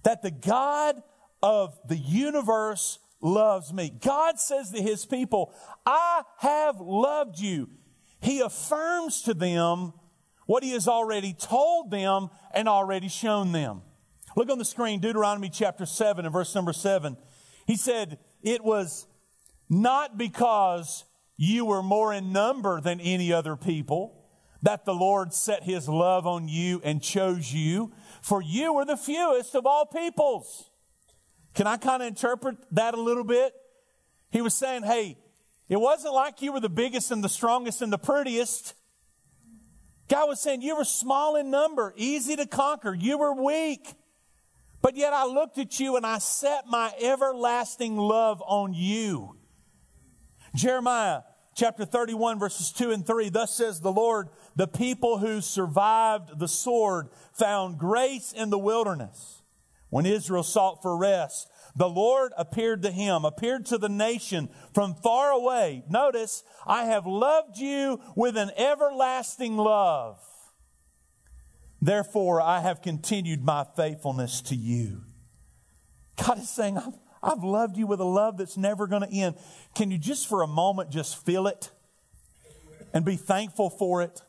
[0.05, 1.03] that the God
[1.43, 3.91] of the universe loves me.
[4.01, 5.53] God says to his people,
[5.85, 7.71] I have loved you.
[8.21, 9.95] He affirms to them
[10.47, 13.83] what he has already told them and already shown them.
[14.37, 17.17] Look on the screen, Deuteronomy chapter 7 and verse number 7.
[17.67, 19.07] He said, It was
[19.69, 21.05] not because
[21.37, 24.25] you were more in number than any other people,
[24.63, 28.97] that the Lord set his love on you and chose you, for you were the
[28.97, 30.71] fewest of all peoples.
[31.55, 33.53] Can I kind of interpret that a little bit?
[34.31, 35.19] He was saying, hey,
[35.69, 38.75] it wasn't like you were the biggest and the strongest and the prettiest.
[40.09, 42.95] God was saying, you were small in number, easy to conquer.
[42.95, 43.95] You were weak.
[44.83, 49.37] But yet I looked at you and I set my everlasting love on you.
[50.55, 51.23] Jeremiah
[51.57, 53.31] chapter 31 verses 2 and 3.
[53.31, 59.43] Thus says the Lord, the people who survived the sword found grace in the wilderness
[59.89, 61.49] when Israel sought for rest.
[61.77, 65.83] The Lord appeared to him, appeared to the nation from far away.
[65.91, 70.19] Notice, I have loved you with an everlasting love.
[71.83, 75.03] Therefore, I have continued my faithfulness to you.
[76.25, 79.37] God is saying, I've, I've loved you with a love that's never going to end.
[79.75, 81.71] Can you just for a moment just feel it
[82.93, 84.23] and be thankful for it?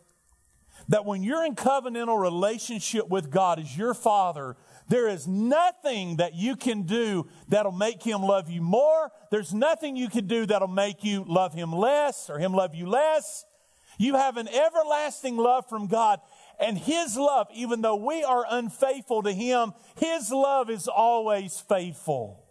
[0.90, 6.36] That when you're in covenantal relationship with God as your Father, there is nothing that
[6.36, 9.12] you can do that'll make him love you more.
[9.32, 12.88] There's nothing you can do that'll make you love him less or him love you
[12.88, 13.46] less.
[13.98, 16.20] You have an everlasting love from God.
[16.60, 22.46] And his love, even though we are unfaithful to him, his love is always faithful.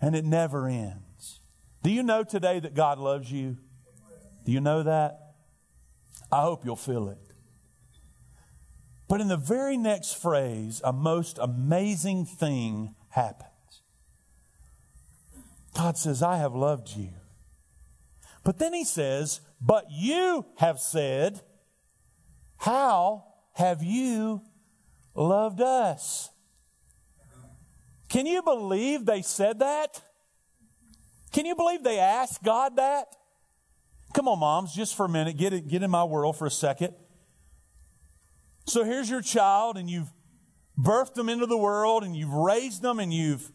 [0.00, 1.40] And it never ends.
[1.82, 3.56] Do you know today that God loves you?
[4.44, 5.34] Do you know that?
[6.30, 7.27] I hope you'll feel it.
[9.08, 13.48] But in the very next phrase, a most amazing thing happens.
[15.74, 17.10] God says, I have loved you.
[18.44, 21.40] But then he says, But you have said,
[22.58, 24.42] How have you
[25.14, 26.30] loved us?
[28.08, 30.02] Can you believe they said that?
[31.32, 33.06] Can you believe they asked God that?
[34.14, 36.50] Come on, moms, just for a minute, get, it, get in my world for a
[36.50, 36.94] second.
[38.68, 40.12] So here's your child, and you've
[40.78, 43.50] birthed them into the world, and you've raised them, and you've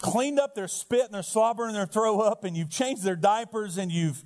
[0.00, 3.16] cleaned up their spit and their slobber and their throw up, and you've changed their
[3.16, 4.22] diapers, and you've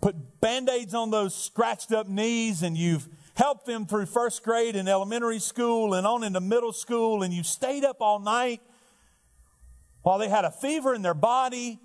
[0.00, 4.74] put band aids on those scratched up knees, and you've helped them through first grade
[4.74, 8.60] and elementary school and on into middle school, and you stayed up all night
[10.02, 11.78] while they had a fever in their body,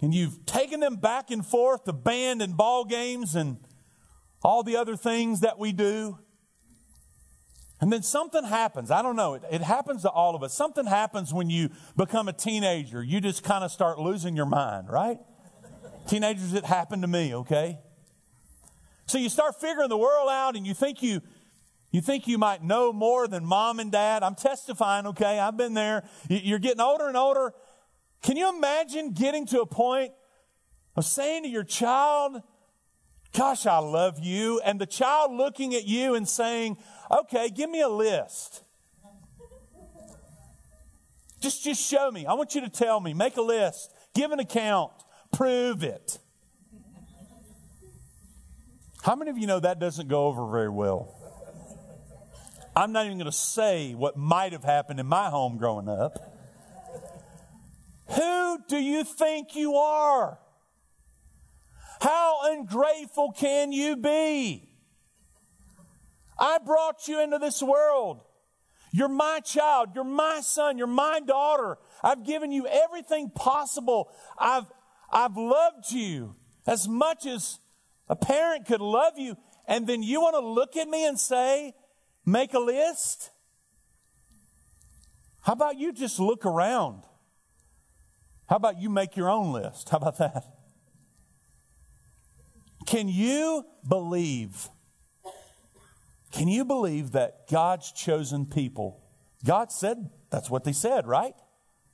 [0.00, 3.58] and you've taken them back and forth to band and ball games and
[4.42, 6.18] all the other things that we do.
[7.80, 8.90] And then something happens.
[8.90, 9.34] I don't know.
[9.34, 10.52] It, it, happens to all of us.
[10.52, 13.02] Something happens when you become a teenager.
[13.02, 15.18] You just kind of start losing your mind, right?
[16.06, 17.78] Teenagers, it happened to me, okay?
[19.06, 21.22] So you start figuring the world out and you think you,
[21.90, 24.22] you think you might know more than mom and dad.
[24.22, 25.38] I'm testifying, okay?
[25.38, 26.04] I've been there.
[26.28, 27.54] You're getting older and older.
[28.22, 30.12] Can you imagine getting to a point
[30.96, 32.42] of saying to your child,
[33.32, 34.60] Gosh, I love you.
[34.64, 36.76] And the child looking at you and saying,
[37.10, 38.62] Okay, give me a list.
[41.40, 42.26] Just, just show me.
[42.26, 43.14] I want you to tell me.
[43.14, 43.92] Make a list.
[44.14, 44.92] Give an account.
[45.32, 46.18] Prove it.
[49.02, 51.16] How many of you know that doesn't go over very well?
[52.76, 56.18] I'm not even going to say what might have happened in my home growing up.
[58.16, 60.38] Who do you think you are?
[62.00, 64.68] How ungrateful can you be?
[66.38, 68.22] I brought you into this world.
[68.92, 69.90] You're my child.
[69.94, 70.78] You're my son.
[70.78, 71.76] You're my daughter.
[72.02, 74.10] I've given you everything possible.
[74.38, 74.64] I've,
[75.12, 76.34] I've loved you
[76.66, 77.58] as much as
[78.08, 79.36] a parent could love you.
[79.68, 81.74] And then you want to look at me and say,
[82.24, 83.30] make a list?
[85.42, 87.02] How about you just look around?
[88.48, 89.90] How about you make your own list?
[89.90, 90.59] How about that?
[92.90, 94.68] Can you believe?
[96.32, 99.00] Can you believe that God's chosen people,
[99.44, 101.34] God said, that's what they said, right?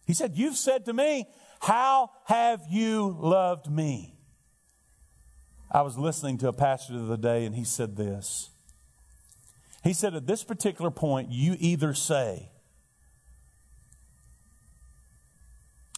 [0.07, 1.29] He said, You've said to me,
[1.61, 4.15] How have you loved me?
[5.71, 8.49] I was listening to a pastor the other day, and he said this.
[9.85, 12.49] He said, At this particular point, you either say,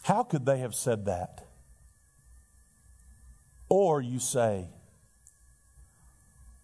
[0.03, 1.45] How could they have said that?
[3.69, 4.67] Or you say,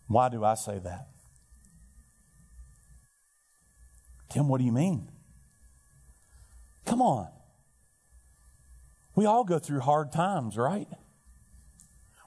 [0.07, 1.07] why do I say that?
[4.29, 5.09] Tim, what do you mean?
[6.85, 7.29] Come on.
[9.15, 10.87] We all go through hard times, right?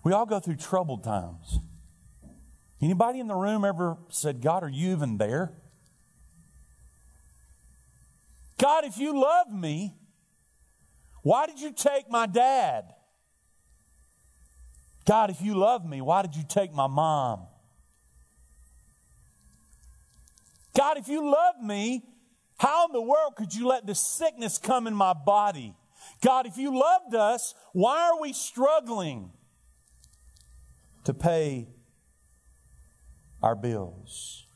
[0.03, 1.59] We all go through troubled times.
[2.81, 5.53] Anybody in the room ever said, God, are you even there?
[8.57, 9.95] God, if you love me,
[11.23, 12.95] why did you take my dad?
[15.05, 17.47] God, if you love me, why did you take my mom?
[20.79, 22.05] God, if you love me,
[22.57, 25.75] how in the world could you let this sickness come in my body?
[26.23, 29.33] God, if you loved us, why are we struggling
[31.03, 31.67] to pay
[33.43, 34.47] our bills?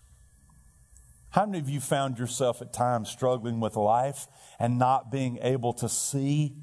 [1.30, 4.28] How many of you found yourself at times struggling with life
[4.60, 6.54] and not being able to see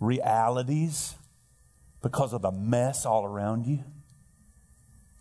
[0.00, 1.16] realities
[2.00, 3.84] because of the mess all around you?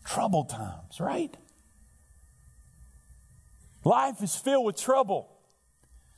[0.06, 1.36] Troubled times, right?
[3.88, 5.30] Life is filled with trouble.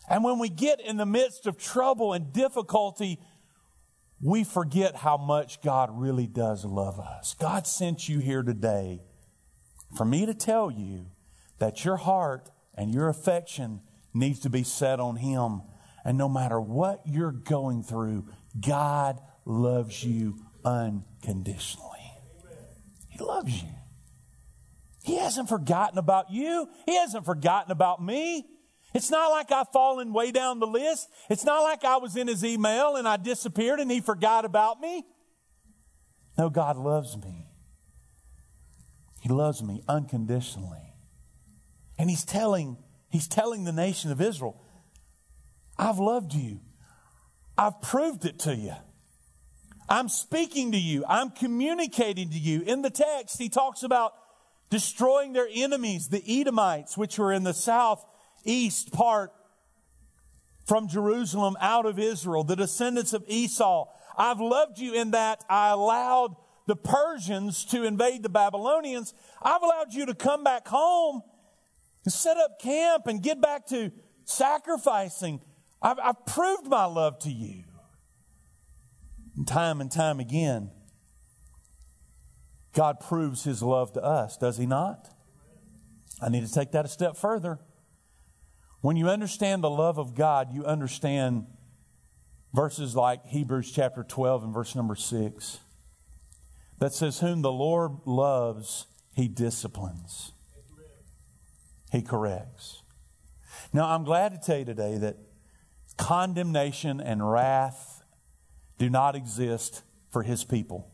[0.10, 3.20] And when we get in the midst of trouble and difficulty,
[4.20, 7.36] we forget how much God really does love us.
[7.40, 9.04] God sent you here today
[9.96, 11.12] for me to tell you
[11.60, 13.82] that your heart and your affection
[14.16, 15.62] needs to be set on Him.
[16.04, 22.00] And no matter what you're going through, God loves you unconditionally.
[23.10, 23.70] He loves you.
[25.04, 26.68] He hasn't forgotten about you.
[26.86, 28.46] He hasn't forgotten about me.
[28.94, 31.10] It's not like I've fallen way down the list.
[31.30, 34.80] It's not like I was in his email and I disappeared and he forgot about
[34.80, 35.06] me.
[36.38, 37.48] No, God loves me.
[39.22, 40.94] He loves me unconditionally.
[41.98, 42.78] And he's telling,
[43.10, 44.60] he's telling the nation of Israel,
[45.78, 46.62] I've loved you.
[47.58, 48.74] I've proved it to you.
[49.90, 51.04] I'm speaking to you.
[51.08, 52.62] I'm communicating to you.
[52.62, 54.14] In the text, he talks about
[54.70, 59.32] destroying their enemies, the Edomites, which were in the southeast part
[60.66, 63.88] from Jerusalem out of Israel, the descendants of Esau.
[64.18, 66.36] I've loved you in that I allowed
[66.68, 69.16] the Persians to invade the Babylonians.
[69.42, 71.24] I've allowed you to come back home
[72.06, 73.92] and set up camp and get back to
[74.26, 75.42] sacrificing.
[75.82, 77.64] I've, I've proved my love to you.
[79.36, 80.70] And time and time again,
[82.74, 85.10] God proves his love to us, does he not?
[86.22, 87.60] I need to take that a step further.
[88.82, 91.48] When you understand the love of God, you understand
[92.54, 95.60] verses like Hebrews chapter 12 and verse number 6
[96.80, 100.32] that says, Whom the Lord loves, he disciplines,
[101.92, 102.84] he corrects.
[103.74, 105.18] Now, I'm glad to tell you today that
[105.98, 108.04] condemnation and wrath
[108.78, 110.90] do not exist for his people.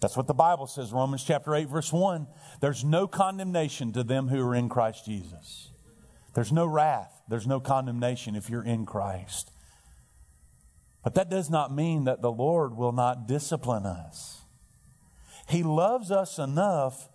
[0.00, 2.28] That's what the Bible says, Romans chapter 8, verse 1.
[2.60, 5.70] There's no condemnation to them who are in Christ Jesus.
[6.34, 7.22] There's no wrath.
[7.28, 9.50] There's no condemnation if you're in Christ.
[11.02, 14.42] But that does not mean that the Lord will not discipline us.
[15.48, 17.08] He loves us enough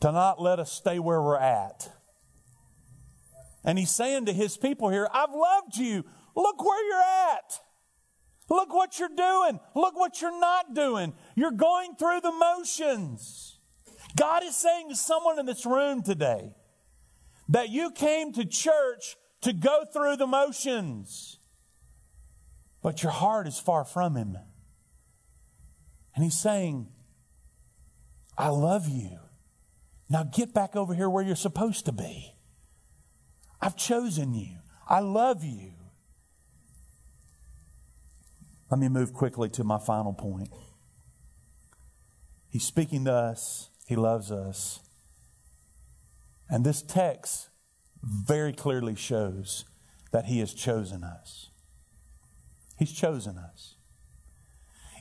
[0.00, 1.90] to not let us stay where we're at.
[3.64, 6.04] And He's saying to His people here, I've loved you.
[6.36, 7.60] Look where you're at.
[8.48, 9.58] Look what you're doing.
[9.74, 11.14] Look what you're not doing.
[11.34, 13.58] You're going through the motions.
[14.16, 16.54] God is saying to someone in this room today
[17.48, 21.38] that you came to church to go through the motions,
[22.82, 24.36] but your heart is far from Him.
[26.14, 26.88] And He's saying,
[28.38, 29.18] I love you.
[30.08, 32.32] Now get back over here where you're supposed to be.
[33.60, 34.58] I've chosen you.
[34.88, 35.72] I love you.
[38.70, 40.48] Let me move quickly to my final point.
[42.48, 44.80] He's speaking to us, He loves us.
[46.48, 47.48] And this text
[48.02, 49.64] very clearly shows
[50.12, 51.50] that He has chosen us.
[52.78, 53.76] He's chosen us.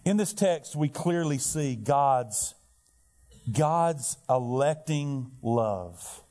[0.03, 2.53] In this text, we clearly see God's,
[3.51, 6.22] God's electing love.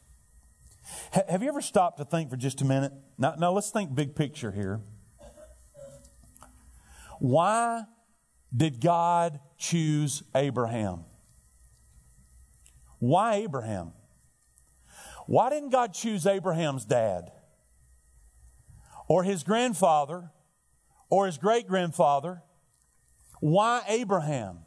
[1.29, 2.93] Have you ever stopped to think for just a minute?
[3.19, 4.81] Now, now let's think big picture here.
[7.25, 7.85] Why
[8.55, 11.07] did God choose Abraham?
[12.99, 13.93] Why Abraham?
[15.27, 17.33] Why didn't God choose Abraham's dad?
[19.09, 20.33] Or his grandfather?
[21.09, 22.43] Or his great grandfather?
[23.41, 24.59] Why Abraham?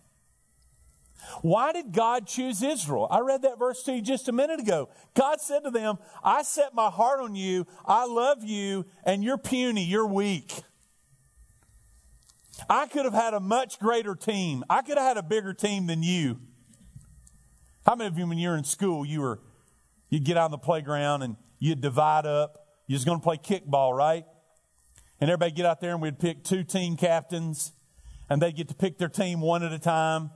[1.43, 3.07] Why did God choose Israel?
[3.11, 4.89] I read that verse to you just a minute ago.
[5.13, 9.37] God said to them, I set my heart on you, I love you, and you're
[9.37, 10.63] puny, you're weak.
[12.69, 14.63] I could have had a much greater team.
[14.69, 16.39] I could have had a bigger team than you.
[17.85, 19.39] How many of you, when you were in school, you were,
[20.09, 22.65] you'd get out on the playground and you'd divide up.
[22.87, 24.25] You was going to play kickball, right?
[25.19, 27.71] And everybody get out there and we'd pick two team captains
[28.29, 30.31] and they'd get to pick their team one at a time.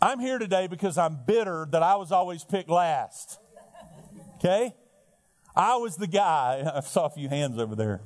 [0.00, 3.38] I'm here today because I'm bitter that I was always picked last.
[4.36, 4.74] Okay?
[5.56, 6.70] I was the guy.
[6.74, 8.00] I saw a few hands over there.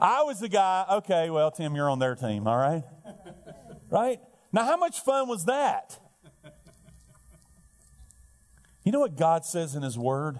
[0.00, 2.84] I was the guy, okay, well, Tim, you're on their team, all right?
[3.92, 4.20] Right?
[4.52, 5.98] Now, how much fun was that?
[8.84, 10.38] You know what God says in His Word?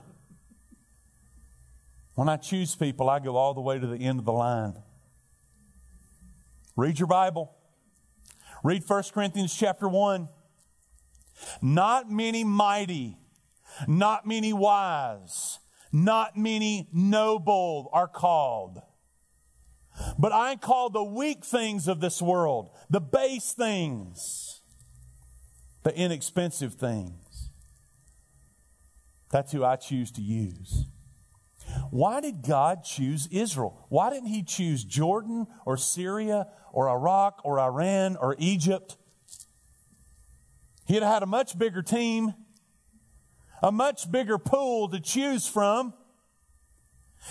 [2.15, 4.75] When I choose people, I go all the way to the end of the line.
[6.77, 7.53] Read your Bible.
[8.63, 10.29] Read 1 Corinthians chapter 1.
[11.61, 13.17] Not many mighty,
[13.89, 15.59] not many wise,
[15.91, 18.81] not many noble are called.
[20.18, 24.61] But I call the weak things of this world, the base things,
[25.82, 27.51] the inexpensive things.
[29.30, 30.86] That's who I choose to use.
[31.90, 33.86] Why did God choose Israel?
[33.88, 38.96] Why didn't He choose Jordan or Syria or Iraq or Iran or Egypt?
[40.86, 42.34] He'd had a much bigger team,
[43.62, 45.94] a much bigger pool to choose from.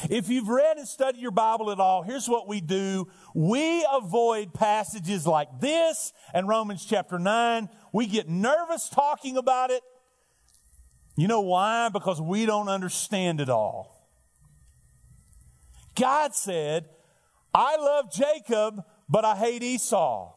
[0.10, 3.08] If you've read and studied your Bible at all, here's what we do.
[3.34, 7.70] We avoid passages like this and Romans chapter 9.
[7.92, 9.82] We get nervous talking about it.
[11.18, 11.90] You know why?
[11.90, 14.08] Because we don't understand it all.
[15.96, 16.86] God said,
[17.54, 20.34] I love Jacob, but I hate Esau.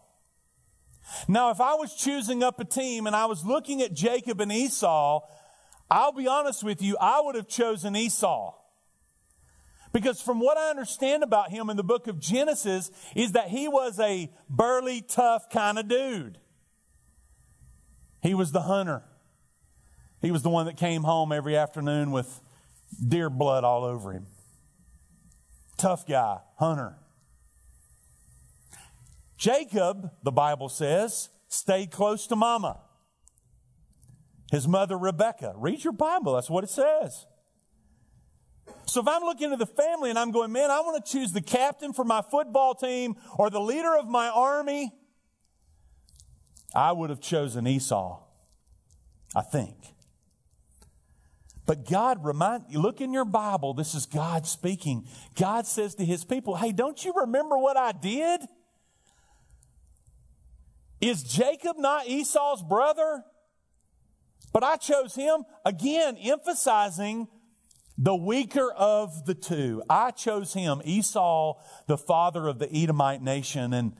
[1.28, 4.50] Now, if I was choosing up a team and I was looking at Jacob and
[4.50, 5.20] Esau,
[5.90, 8.54] I'll be honest with you, I would have chosen Esau.
[9.92, 13.68] Because from what I understand about him in the book of Genesis is that he
[13.68, 16.38] was a burly, tough kind of dude.
[18.22, 19.02] He was the hunter.
[20.22, 22.40] He was the one that came home every afternoon with
[23.06, 24.26] deer blood all over him.
[25.76, 26.96] Tough guy, hunter.
[29.36, 32.80] Jacob, the Bible says, stayed close to mama.
[34.52, 35.54] His mother, Rebecca.
[35.56, 37.26] Read your Bible, that's what it says.
[38.92, 41.32] So if I'm looking at the family and I'm going, man, I want to choose
[41.32, 44.92] the captain for my football team or the leader of my army,
[46.74, 48.22] I would have chosen Esau.
[49.34, 49.76] I think.
[51.64, 55.06] But God remind you, look in your Bible, this is God speaking.
[55.36, 58.42] God says to his people, Hey, don't you remember what I did?
[61.00, 63.24] Is Jacob not Esau's brother?
[64.52, 67.28] But I chose him, again, emphasizing
[68.02, 69.80] the weaker of the two.
[69.88, 73.72] I chose him, Esau, the father of the Edomite nation.
[73.72, 73.92] And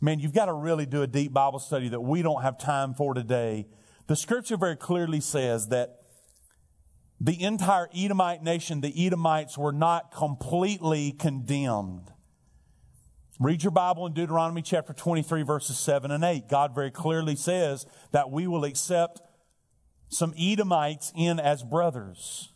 [0.00, 2.94] man, you've got to really do a deep Bible study that we don't have time
[2.94, 3.66] for today.
[4.06, 5.98] The scripture very clearly says that
[7.20, 12.10] the entire Edomite nation, the Edomites were not completely condemned.
[13.38, 16.48] Read your Bible in Deuteronomy chapter 23, verses 7 and 8.
[16.48, 19.20] God very clearly says that we will accept
[20.08, 22.49] some Edomites in as brothers.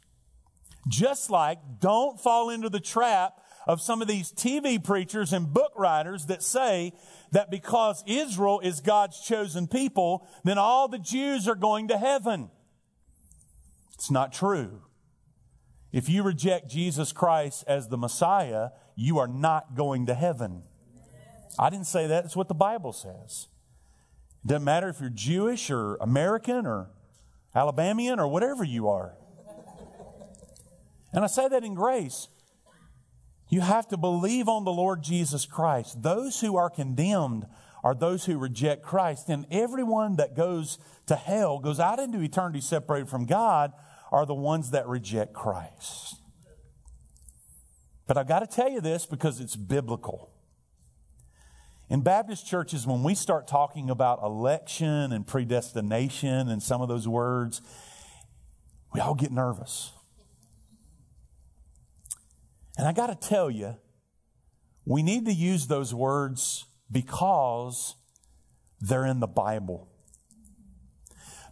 [0.88, 5.72] Just like, don't fall into the trap of some of these TV preachers and book
[5.76, 6.92] writers that say
[7.32, 12.50] that because Israel is God's chosen people, then all the Jews are going to heaven.
[13.94, 14.82] It's not true.
[15.92, 20.64] If you reject Jesus Christ as the Messiah, you are not going to heaven.
[21.58, 22.24] I didn't say that.
[22.24, 23.46] It's what the Bible says.
[24.44, 26.90] It doesn't matter if you're Jewish or American or
[27.54, 29.14] Alabamian or whatever you are.
[31.14, 32.28] And I say that in grace.
[33.48, 36.02] You have to believe on the Lord Jesus Christ.
[36.02, 37.46] Those who are condemned
[37.84, 39.28] are those who reject Christ.
[39.28, 43.72] And everyone that goes to hell, goes out into eternity separated from God,
[44.10, 46.16] are the ones that reject Christ.
[48.06, 50.30] But I've got to tell you this because it's biblical.
[51.88, 57.06] In Baptist churches, when we start talking about election and predestination and some of those
[57.06, 57.62] words,
[58.92, 59.93] we all get nervous.
[62.76, 63.76] And I got to tell you,
[64.84, 67.96] we need to use those words because
[68.80, 69.88] they're in the Bible.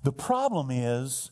[0.02, 1.30] The problem is,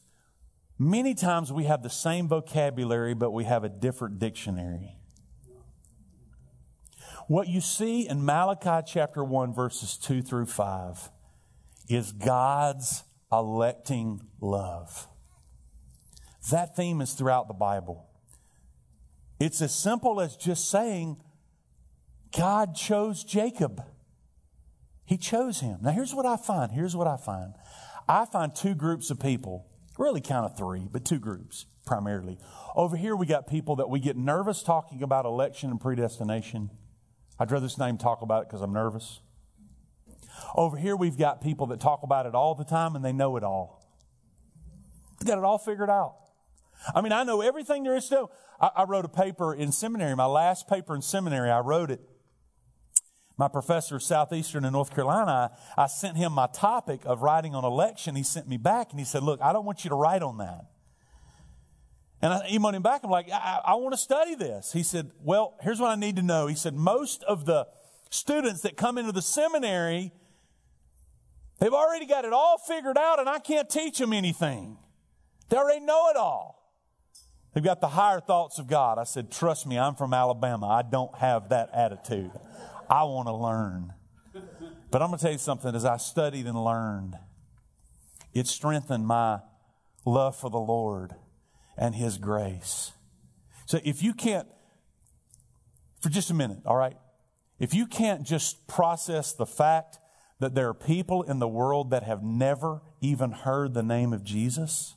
[0.78, 4.96] many times we have the same vocabulary, but we have a different dictionary.
[7.26, 11.10] What you see in Malachi chapter 1, verses 2 through 5,
[11.88, 15.08] is God's electing love.
[16.50, 18.09] That theme is throughout the Bible.
[19.40, 21.16] It's as simple as just saying,
[22.36, 23.82] God chose Jacob.
[25.06, 25.78] He chose him.
[25.80, 26.70] Now, here's what I find.
[26.70, 27.54] Here's what I find.
[28.06, 29.66] I find two groups of people,
[29.98, 32.38] really kind of three, but two groups primarily.
[32.76, 36.70] Over here, we got people that we get nervous talking about election and predestination.
[37.38, 39.20] I'd rather this name talk about it because I'm nervous.
[40.54, 43.36] Over here, we've got people that talk about it all the time and they know
[43.36, 43.82] it all.
[45.18, 46.19] They got it all figured out.
[46.94, 48.30] I mean, I know everything there is to know.
[48.60, 52.00] I, I wrote a paper in seminary, my last paper in seminary, I wrote it.
[53.36, 57.54] my professor of Southeastern in North Carolina, I, I sent him my topic of writing
[57.54, 58.14] on election.
[58.16, 60.38] He sent me back and he said, Look, I don't want you to write on
[60.38, 60.66] that.
[62.22, 63.00] And I emailed him back.
[63.02, 64.72] I'm like, I, I want to study this.
[64.72, 66.46] He said, Well, here's what I need to know.
[66.46, 67.66] He said, Most of the
[68.10, 70.12] students that come into the seminary,
[71.58, 74.76] they've already got it all figured out, and I can't teach them anything.
[75.48, 76.59] They already know it all.
[77.52, 78.98] They've got the higher thoughts of God.
[78.98, 80.68] I said, Trust me, I'm from Alabama.
[80.68, 82.30] I don't have that attitude.
[82.88, 83.92] I want to learn.
[84.90, 87.16] But I'm going to tell you something as I studied and learned,
[88.32, 89.40] it strengthened my
[90.04, 91.14] love for the Lord
[91.76, 92.92] and His grace.
[93.66, 94.48] So if you can't,
[96.00, 96.96] for just a minute, all right,
[97.58, 99.98] if you can't just process the fact
[100.40, 104.24] that there are people in the world that have never even heard the name of
[104.24, 104.96] Jesus,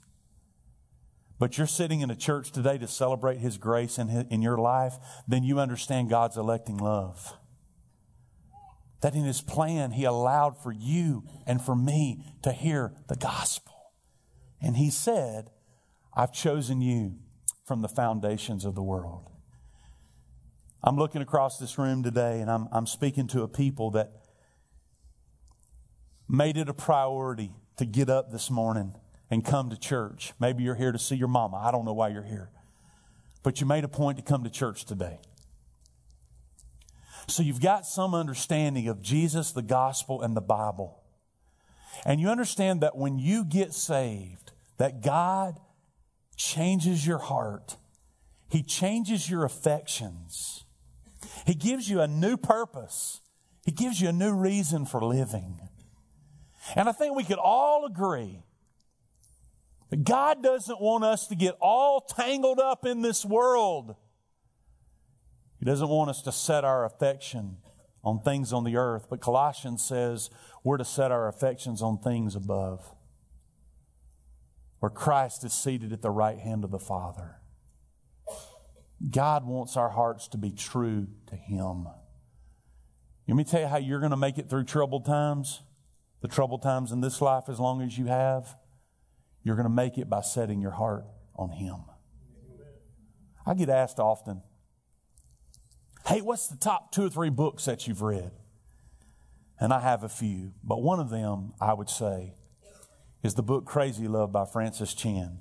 [1.40, 4.58] but you're sitting in a church today to celebrate His grace in, his, in your
[4.58, 4.96] life,
[5.28, 7.34] then you understand God's electing love.
[9.02, 13.74] That in His plan, He allowed for you and for me to hear the gospel.
[14.62, 15.50] And He said,
[16.16, 17.16] I've chosen you
[17.66, 19.30] from the foundations of the world.
[20.84, 24.12] I'm looking across this room today and I'm, I'm speaking to a people that
[26.28, 28.94] made it a priority to get up this morning
[29.30, 30.34] and come to church.
[30.40, 31.58] Maybe you're here to see your mama.
[31.58, 32.50] I don't know why you're here.
[33.42, 35.20] But you made a point to come to church today.
[37.28, 41.02] So you've got some understanding of Jesus, the gospel, and the Bible.
[42.06, 45.60] And you understand that when you get saved, that God
[46.36, 47.78] changes your heart.
[48.50, 50.66] He changes your affections.
[51.46, 53.22] He gives you a new purpose.
[53.66, 55.60] He gives you a new reason for living.
[56.76, 58.44] And I think we could all agree
[59.96, 63.96] God doesn't want us to get all tangled up in this world.
[65.60, 67.58] He doesn't want us to set our affection
[68.04, 70.30] on things on the earth, but Colossians says
[70.64, 72.94] we're to set our affections on things above
[74.80, 77.40] where Christ is seated at the right hand of the Father.
[79.10, 81.88] God wants our hearts to be true to Him.
[83.26, 85.62] Let me tell you how you're going to make it through troubled times,
[86.22, 88.58] the troubled times in this life, as long as you have.
[89.44, 91.84] You're going to make it by setting your heart on Him.
[93.46, 94.42] I get asked often,
[96.08, 98.32] hey, what's the top two or three books that you've read?
[99.60, 102.36] And I have a few, but one of them I would say
[103.22, 105.40] is the book Crazy Love by Francis Chan,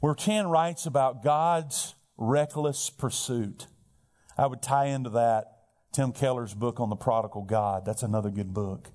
[0.00, 3.66] where Chan writes about God's reckless pursuit.
[4.36, 5.44] I would tie into that
[5.92, 7.84] Tim Keller's book on the prodigal God.
[7.84, 8.90] That's another good book.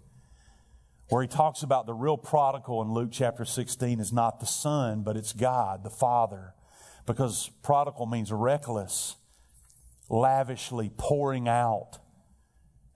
[1.14, 5.04] Where he talks about the real prodigal in Luke chapter 16 is not the son,
[5.04, 6.56] but it's God, the Father.
[7.06, 9.16] Because prodigal means reckless,
[10.10, 12.00] lavishly pouring out.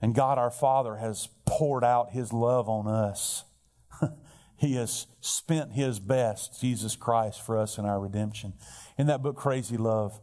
[0.02, 3.44] And God our Father has poured out his love on us.
[4.56, 8.54] He has spent His best, Jesus Christ, for us in our redemption.
[8.98, 10.20] In that book, Crazy Love,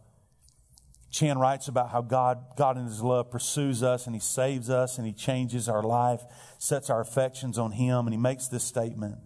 [1.16, 4.98] Chan writes about how God, God in His love pursues us and He saves us
[4.98, 6.22] and He changes our life,
[6.58, 9.18] sets our affections on Him, and He makes this statement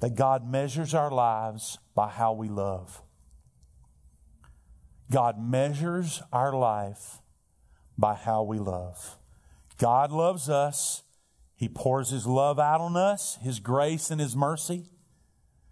[0.00, 3.02] that God measures our lives by how we love.
[5.10, 7.18] God measures our life
[7.96, 9.18] by how we love.
[9.78, 11.02] God loves us
[11.62, 14.90] he pours His love out on us, His grace and His mercy,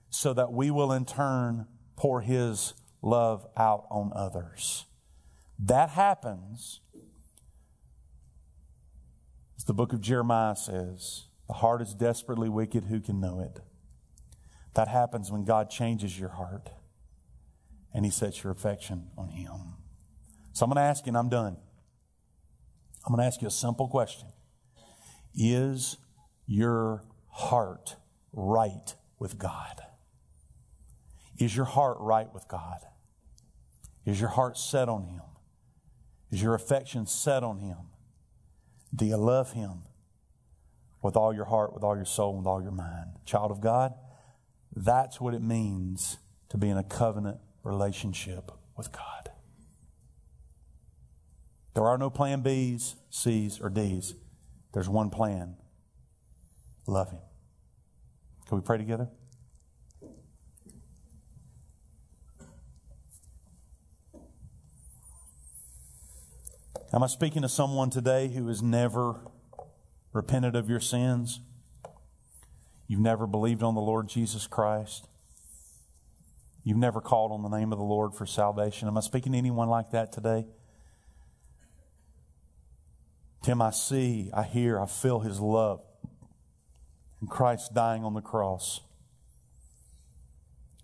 [0.09, 4.87] so that we will in turn pour His love out on others.
[5.63, 6.81] That happens,
[9.59, 13.61] as the book of Jeremiah says, the heart is desperately wicked, who can know it?
[14.75, 16.71] That happens when God changes your heart
[17.93, 19.75] and He sets your affection on Him.
[20.53, 21.57] So I'm going to ask you, and I'm done.
[23.05, 24.29] I'm going to ask you a simple question.
[25.35, 25.97] Is
[26.47, 27.97] your heart
[28.33, 29.83] right with God?
[31.39, 32.79] Is your heart right with God?
[34.07, 35.21] Is your heart set on Him?
[36.31, 37.77] Is your affection set on Him?
[38.95, 39.83] Do you love Him
[41.03, 43.19] with all your heart, with all your soul, with all your mind?
[43.25, 43.95] Child of God,
[44.75, 46.19] that's what it means
[46.51, 49.31] to be in a covenant relationship with God.
[51.75, 54.15] There are no plan B's, C's, or D's.
[54.73, 55.57] There's one plan
[56.87, 57.21] love Him.
[58.47, 59.09] Can we pray together?
[66.93, 69.21] Am I speaking to someone today who has never
[70.13, 71.39] repented of your sins?
[72.89, 75.07] You've never believed on the Lord Jesus Christ?
[76.65, 78.89] You've never called on the name of the Lord for salvation?
[78.89, 80.47] Am I speaking to anyone like that today?
[83.45, 85.83] Tim, I see, I hear, I feel his love.
[87.21, 88.81] And Christ dying on the cross.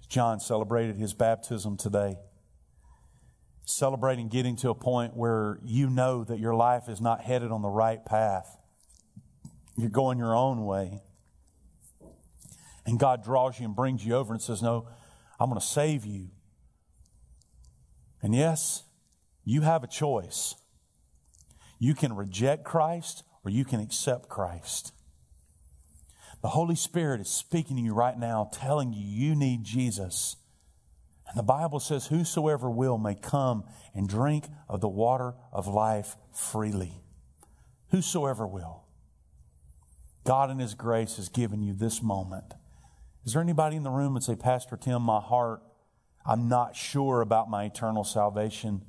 [0.09, 2.15] John celebrated his baptism today.
[3.69, 7.63] Celebrating getting to a point where you know that your life is not headed on
[7.63, 8.57] the right path.
[9.77, 11.03] You're going your own way.
[12.87, 14.87] And God draws you and brings you over and says, No,
[15.41, 16.29] I'm going to save you.
[18.23, 18.85] And yes,
[19.45, 20.55] you have a choice.
[21.81, 24.93] You can reject Christ or you can accept Christ.
[26.41, 30.37] The Holy Spirit is speaking to you right now, telling you you need Jesus.
[31.29, 33.65] And the Bible says, Whosoever will may come
[33.95, 37.03] and drink of the water of life freely.
[37.91, 38.85] Whosoever will.
[40.25, 42.55] God in His grace has given you this moment.
[43.25, 45.63] Is there anybody in the room that say, Pastor Tim, my heart,
[46.25, 48.83] I'm not sure about my eternal salvation,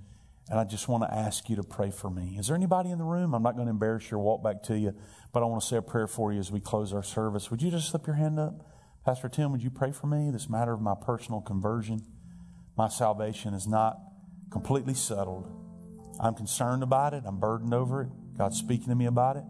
[0.50, 2.36] and I just want to ask you to pray for me?
[2.40, 3.34] Is there anybody in the room?
[3.34, 4.94] I'm not going to embarrass you or walk back to you,
[5.32, 7.52] but I want to say a prayer for you as we close our service.
[7.52, 8.66] Would you just slip your hand up?
[9.06, 10.32] Pastor Tim, would you pray for me?
[10.32, 12.02] This matter of my personal conversion.
[12.78, 14.00] My salvation is not
[14.52, 15.52] completely settled.
[16.20, 17.24] I'm concerned about it.
[17.26, 18.10] I'm burdened over it.
[18.38, 19.44] God's speaking to me about it.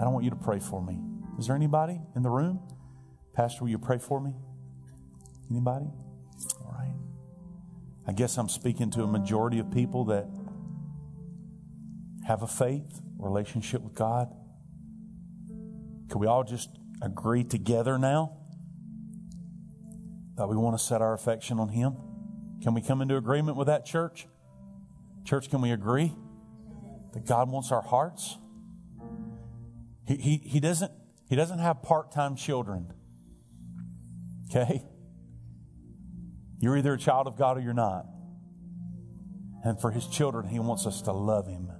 [0.00, 0.98] I want you to pray for me.
[1.38, 2.60] Is there anybody in the room?
[3.34, 4.34] Pastor, will you pray for me?
[5.50, 5.86] Anybody?
[6.64, 6.94] All right.
[8.06, 10.26] I guess I'm speaking to a majority of people that
[12.26, 14.34] have a faith relationship with God.
[16.08, 16.70] Could we all just
[17.02, 18.38] agree together now
[20.36, 21.96] that we want to set our affection on Him?
[22.64, 24.26] Can we come into agreement with that, church?
[25.24, 26.14] Church, can we agree
[27.12, 28.38] that God wants our hearts?
[30.08, 30.90] He, he, he, doesn't,
[31.28, 32.90] he doesn't have part time children.
[34.48, 34.82] Okay?
[36.58, 38.06] You're either a child of God or you're not.
[39.62, 41.70] And for his children, he wants us to love him.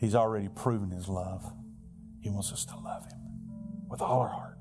[0.00, 1.44] He's already proven his love.
[2.20, 3.20] He wants us to love him
[3.88, 4.58] with all our heart,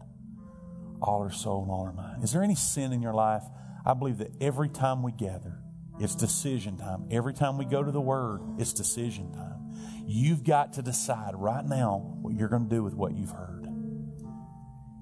[1.02, 2.24] all our soul, and all our mind.
[2.24, 3.44] Is there any sin in your life?
[3.86, 5.60] I believe that every time we gather,
[6.00, 7.08] it's decision time.
[7.12, 9.76] Every time we go to the Word, it's decision time.
[10.06, 13.68] You've got to decide right now what you're going to do with what you've heard.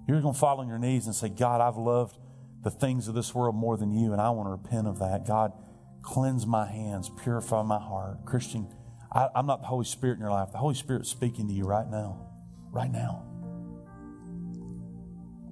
[0.07, 2.17] You're going to fall on your knees and say, God, I've loved
[2.63, 5.25] the things of this world more than you, and I want to repent of that.
[5.25, 5.53] God,
[6.01, 8.25] cleanse my hands, purify my heart.
[8.25, 8.67] Christian,
[9.11, 10.51] I, am not the Holy Spirit in your life.
[10.51, 12.27] The Holy Spirit's speaking to you right now.
[12.71, 13.25] Right now.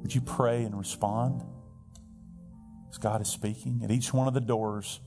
[0.02, 1.44] Would you pray and respond
[2.98, 3.82] God is speaking?
[3.84, 5.00] At each one of the doors,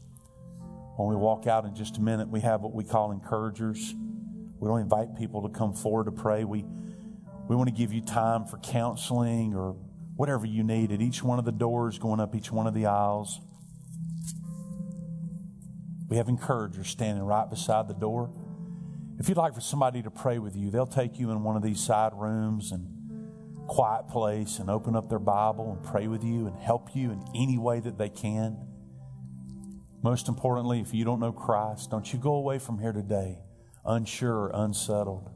[0.96, 3.94] when we walk out in just a minute, we have what we call encouragers.
[4.60, 6.44] We don't invite people to come forward to pray.
[6.44, 6.64] We
[7.48, 9.76] we want to give you time for counseling or
[10.16, 12.86] whatever you need at each one of the doors, going up each one of the
[12.86, 13.40] aisles.
[16.08, 18.30] We have encouragers standing right beside the door.
[19.18, 21.62] If you'd like for somebody to pray with you, they'll take you in one of
[21.62, 22.86] these side rooms and
[23.66, 27.24] quiet place and open up their Bible and pray with you and help you in
[27.34, 28.56] any way that they can.
[30.02, 33.38] Most importantly, if you don't know Christ, don't you go away from here today
[33.84, 35.30] unsure unsettled.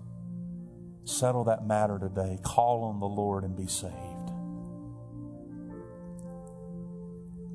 [1.04, 2.38] Settle that matter today.
[2.42, 3.92] Call on the Lord and be saved.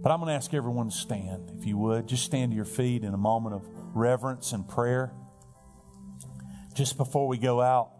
[0.01, 2.07] But I'm going to ask everyone to stand, if you would.
[2.07, 5.13] Just stand to your feet in a moment of reverence and prayer.
[6.73, 7.91] Just before we go out,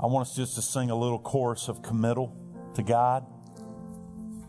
[0.00, 2.36] I want us just to sing a little chorus of committal
[2.74, 3.26] to God.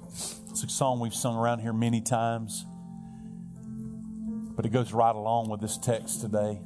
[0.08, 2.66] It's a song we've sung around here many times,
[4.56, 6.62] but it goes right along with this text today.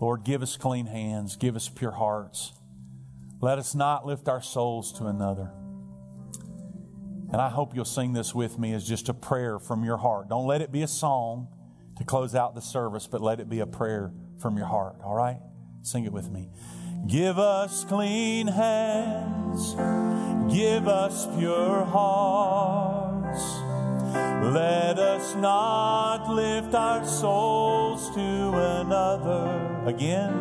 [0.00, 2.52] Lord, give us clean hands, give us pure hearts.
[3.40, 5.50] Let us not lift our souls to another.
[7.32, 10.28] And I hope you'll sing this with me as just a prayer from your heart.
[10.28, 11.48] Don't let it be a song
[11.96, 15.14] to close out the service, but let it be a prayer from your heart, all
[15.14, 15.38] right?
[15.82, 16.50] Sing it with me.
[17.06, 19.74] Give us clean hands,
[20.54, 23.42] give us pure hearts.
[24.54, 29.82] Let us not lift our souls to another.
[29.84, 30.32] Again,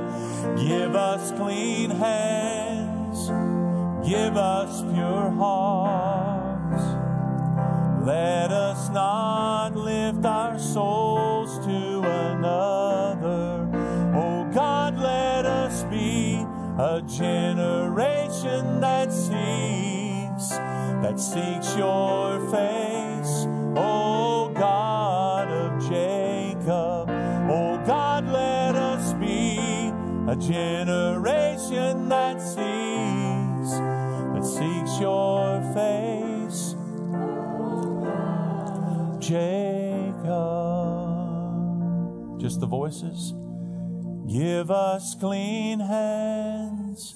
[0.55, 3.28] give us clean hands,
[4.07, 6.84] give us pure hearts.
[8.05, 12.91] Let us not lift our souls to another.
[16.82, 23.46] A generation that seeks, that seeks your face
[23.78, 27.08] O God of Jacob.
[27.52, 29.60] O God, let us be
[30.28, 33.78] a generation that seeks,
[34.34, 36.76] that seeks your face.
[39.20, 40.32] Jacob.
[42.42, 43.36] Just the voices.
[44.32, 47.16] Give us clean hands.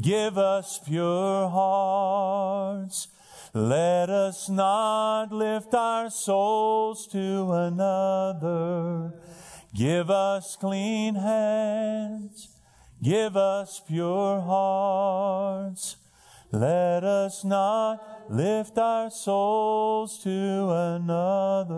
[0.00, 3.06] Give us pure hearts.
[3.54, 9.12] Let us not lift our souls to another.
[9.72, 12.48] Give us clean hands.
[13.04, 15.94] Give us pure hearts.
[16.50, 21.74] Let us not lift our souls to another.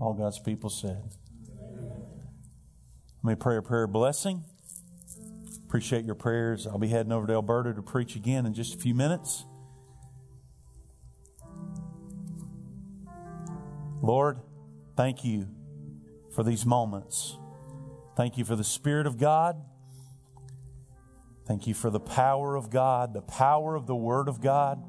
[0.00, 1.02] All God's people said.
[3.22, 4.44] Let me pray a prayer blessing.
[5.66, 6.66] Appreciate your prayers.
[6.66, 9.44] I'll be heading over to Elberta to preach again in just a few minutes.
[14.02, 14.40] Lord,
[14.96, 15.48] thank you
[16.34, 17.36] for these moments.
[18.16, 19.62] Thank you for the Spirit of God.
[21.46, 24.82] Thank you for the power of God, the power of the Word of God,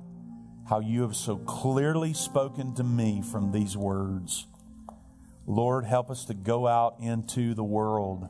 [0.70, 4.48] how you have so clearly spoken to me from these words.
[5.48, 8.30] Lord, help us to go out into the world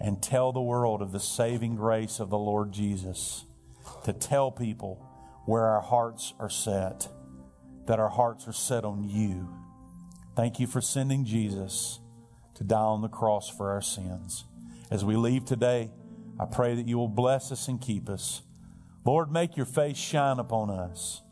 [0.00, 3.44] and tell the world of the saving grace of the Lord Jesus.
[4.04, 5.06] To tell people
[5.46, 7.08] where our hearts are set,
[7.86, 9.48] that our hearts are set on you.
[10.36, 12.00] Thank you for sending Jesus
[12.54, 14.44] to die on the cross for our sins.
[14.90, 15.90] As we leave today,
[16.38, 18.42] I pray that you will bless us and keep us.
[19.04, 21.22] Lord, make your face shine upon us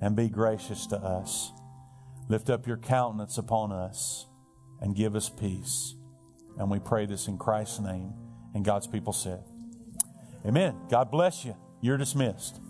[0.00, 1.52] and be gracious to us.
[2.28, 4.26] Lift up your countenance upon us
[4.80, 5.94] and give us peace.
[6.58, 8.12] And we pray this in Christ's name.
[8.54, 9.42] And God's people said,
[10.46, 10.76] Amen.
[10.88, 11.56] God bless you.
[11.80, 12.60] You're dismissed.